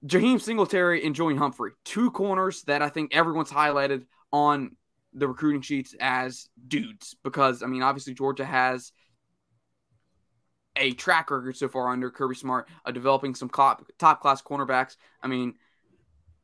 [0.06, 4.76] Jaheim Singletary and Joey Humphrey, two corners that I think everyone's highlighted on
[5.12, 8.92] the recruiting sheets as dudes because I mean obviously Georgia has
[10.76, 14.96] a track record so far under Kirby Smart of developing some top, class cornerbacks.
[15.22, 15.54] I mean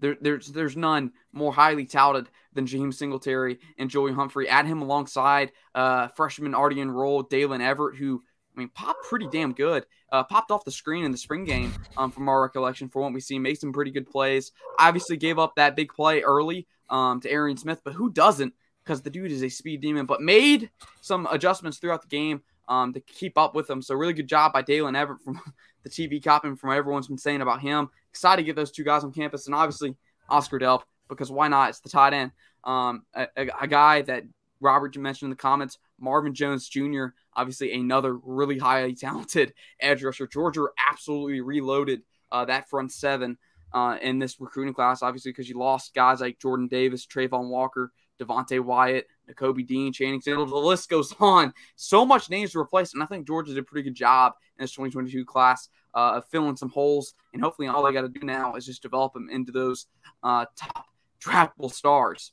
[0.00, 4.48] there, there's there's none more highly touted than Jaheim Singletary and Joey Humphrey.
[4.48, 8.22] Add him alongside uh, freshman already enrolled Daylen Everette, who
[8.54, 9.86] I mean popped pretty damn good.
[10.12, 13.12] Uh, popped off the screen in the spring game um, from our recollection for what
[13.12, 13.38] we see.
[13.38, 14.52] Made some pretty good plays.
[14.78, 18.54] Obviously gave up that big play early um, to Arian Smith, but who doesn't?
[18.84, 20.06] Because the dude is a speed demon.
[20.06, 23.82] But made some adjustments throughout the game um, to keep up with them.
[23.82, 25.40] So really good job by Daylen Everette from
[25.82, 27.90] the TV copying from everyone's been saying about him.
[28.10, 29.96] Excited to get those two guys on campus, and obviously
[30.28, 31.70] Oscar Delp because why not?
[31.70, 32.32] It's the tight end.
[32.64, 34.24] Um, a, a, a guy that
[34.60, 40.26] Robert mentioned in the comments, Marvin Jones Jr., obviously another really highly talented edge rusher.
[40.26, 43.38] Georgia absolutely reloaded uh, that front seven
[43.72, 47.92] uh, in this recruiting class, obviously, because you lost guys like Jordan Davis, Travon Walker,
[48.18, 50.46] Devonte Wyatt, Nakobe Dean, Channing Tindall.
[50.46, 51.52] The list goes on.
[51.76, 54.64] So much names to replace, and I think Georgia did a pretty good job in
[54.64, 57.14] this 2022 class uh, of filling some holes.
[57.32, 59.86] And hopefully, all they got to do now is just develop them into those
[60.22, 60.86] uh, top
[61.22, 62.32] draftable stars.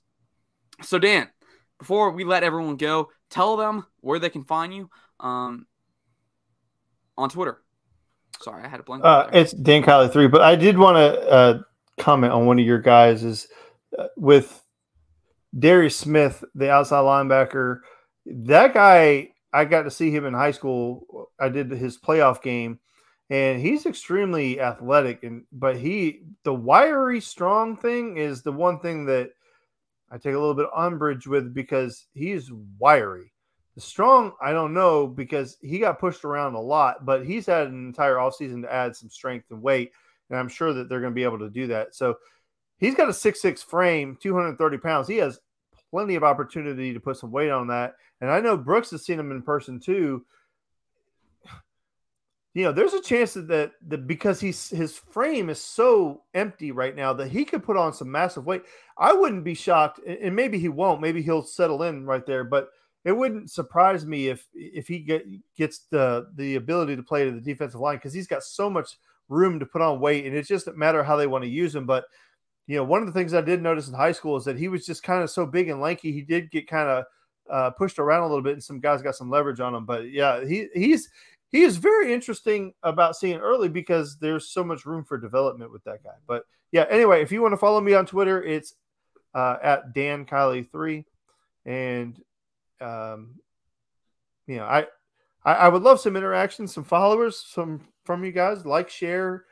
[0.82, 1.30] So, Dan,
[1.80, 5.66] before we let everyone go, tell them where they can find you um,
[7.18, 7.60] on Twitter.
[8.42, 9.04] Sorry, I had a blank.
[9.04, 11.62] Uh, it's Dan Kylie three, but I did want to uh,
[11.98, 13.48] comment on one of your guys is
[13.98, 14.62] uh, with
[15.58, 17.80] Darius Smith, the outside linebacker.
[18.26, 21.30] That guy, I got to see him in high school.
[21.40, 22.80] I did his playoff game,
[23.30, 25.24] and he's extremely athletic.
[25.24, 29.32] And but he, the wiry strong thing is the one thing that
[30.14, 33.34] I take a little bit of umbrage with because he's wiry.
[33.74, 37.68] The strong, I don't know because he got pushed around a lot, but he's had
[37.68, 39.92] an entire offseason to add some strength and weight.
[40.30, 41.96] And I'm sure that they're going to be able to do that.
[41.96, 42.18] So
[42.78, 45.08] he's got a six six frame, 230 pounds.
[45.08, 45.40] He has
[45.90, 47.96] plenty of opportunity to put some weight on that.
[48.22, 50.24] And I know Brooks has seen him in person too.
[52.54, 56.96] You know, there's a chance that, that because he's his frame is so empty right
[56.96, 58.62] now that he could put on some massive weight.
[58.96, 61.02] I wouldn't be shocked, and maybe he won't.
[61.02, 62.70] Maybe he'll settle in right there, but
[63.06, 65.26] it wouldn't surprise me if if he get,
[65.58, 68.98] gets the the ability to play to the defensive line because he's got so much
[69.30, 71.74] room to put on weight, and it's just a matter how they want to use
[71.76, 71.88] him.
[71.88, 72.06] But
[72.68, 74.68] you know, one of the things I did notice in high school is that he
[74.68, 76.12] was just kind of so big and lanky.
[76.12, 77.06] He did get kind of
[77.50, 79.86] uh, pushed around a little bit, and some guys got some leverage on him.
[79.86, 81.10] But yeah, he he's
[81.54, 85.84] he is very interesting about seeing early because there's so much room for development with
[85.84, 86.16] that guy.
[86.28, 88.74] But yeah, anyway, if you want to follow me on Twitter, it's
[89.36, 91.06] uh, at Dan Kiley three,
[91.64, 92.20] and
[92.82, 93.36] um,
[94.48, 94.88] you know, I,
[95.46, 98.66] I I would love some interaction, some followers, some from you guys.
[98.66, 99.46] Like, share,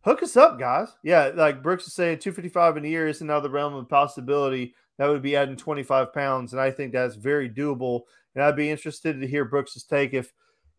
[0.00, 0.88] hook us up, guys.
[1.02, 3.50] Yeah, like Brooks is saying, two fifty five in a year isn't out of the
[3.50, 4.74] realm of possibility.
[4.96, 8.04] That would be adding twenty five pounds, and I think that's very doable.
[8.34, 10.32] And I'd be interested to hear Brooks's take if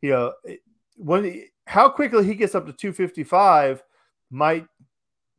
[0.03, 0.33] you know
[0.97, 3.81] when how quickly he gets up to 255
[4.29, 4.67] might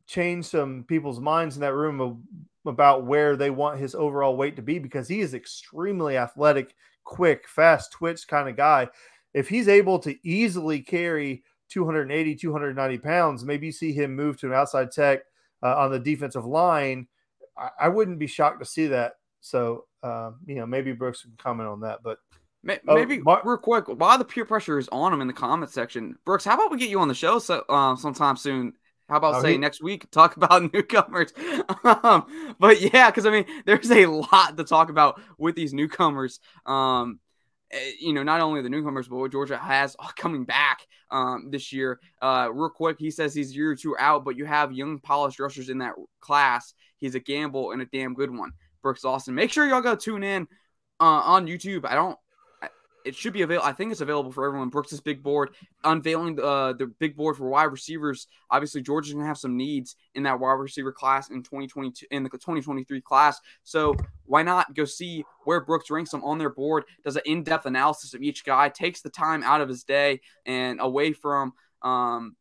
[0.07, 2.17] change some people's minds in that room of,
[2.65, 7.47] about where they want his overall weight to be because he is extremely athletic, quick,
[7.47, 8.87] fast twitch kind of guy.
[9.35, 14.47] If he's able to easily carry 280, 290 pounds, maybe you see him move to
[14.47, 15.21] an outside tech
[15.61, 17.07] uh, on the defensive line.
[17.55, 19.13] I, I, wouldn't be shocked to see that.
[19.41, 21.99] So, uh, you know, maybe Brooks can comment on that.
[22.03, 22.17] But
[22.65, 26.17] maybe oh, real quick, while the peer pressure is on him in the comment section,
[26.25, 28.73] Brooks, how about we get you on the show so, uh, sometime soon?
[29.07, 29.57] How about oh, say he...
[29.57, 31.31] next week talk about newcomers?
[31.83, 36.39] um, but yeah, because I mean, there's a lot to talk about with these newcomers.
[36.65, 37.19] Um,
[37.71, 41.71] eh, you know, not only the newcomers, but what Georgia has coming back um, this
[41.71, 41.99] year.
[42.21, 45.39] Uh, real quick, he says he's year or two out, but you have young polished
[45.39, 46.73] rushers in that class.
[46.97, 48.51] He's a gamble and a damn good one.
[48.81, 49.35] Brooks Austin.
[49.35, 50.47] Make sure y'all go tune in
[50.99, 51.85] uh, on YouTube.
[51.85, 52.17] I don't
[53.05, 53.67] it should be available.
[53.67, 54.69] I think it's available for everyone.
[54.69, 55.51] Brooks's big board
[55.83, 58.27] unveiling uh, the big board for wide receivers.
[58.49, 62.29] Obviously, Georgia's gonna have some needs in that wide receiver class in 2022 in the
[62.29, 63.39] 2023 class.
[63.63, 63.95] So
[64.25, 66.83] why not go see where Brooks ranks them on their board?
[67.03, 70.81] Does an in-depth analysis of each guy, takes the time out of his day and
[70.81, 71.53] away from
[71.83, 72.35] um,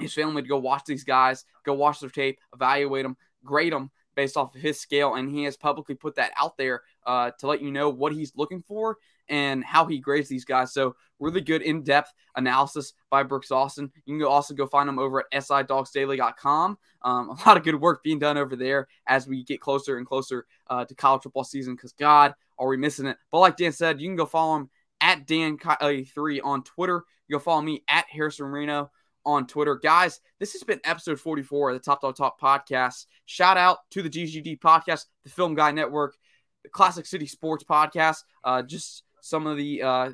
[0.00, 3.90] his family to go watch these guys, go watch their tape, evaluate them, grade them
[4.14, 7.46] based off of his scale, and he has publicly put that out there uh, to
[7.46, 8.98] let you know what he's looking for
[9.28, 10.72] and how he grades these guys.
[10.72, 13.90] So really good in-depth analysis by Brooks Austin.
[14.04, 16.78] You can also go find him over at sidogsdaily.com.
[17.02, 20.06] Um, a lot of good work being done over there as we get closer and
[20.06, 21.74] closer uh, to college football season.
[21.74, 23.16] Because God, are we missing it?
[23.30, 24.70] But like Dan said, you can go follow him
[25.00, 27.04] at Dan3 on Twitter.
[27.28, 28.90] You go follow me at Harrison Marino
[29.24, 29.76] on Twitter.
[29.76, 33.06] Guys, this has been episode 44 of the Top Dog Talk podcast.
[33.26, 36.16] Shout out to the GGD podcast, the Film Guy Network,
[36.62, 38.24] the Classic City Sports podcast.
[38.44, 40.10] Uh, just some of the uh,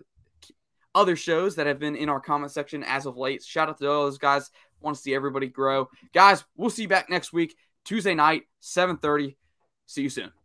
[0.95, 3.43] other shows that have been in our comment section as of late.
[3.43, 4.51] Shout out to all those guys.
[4.81, 5.89] Want to see everybody grow.
[6.15, 9.37] Guys, we'll see you back next week, Tuesday night, 7:30.
[9.87, 10.38] See you soon.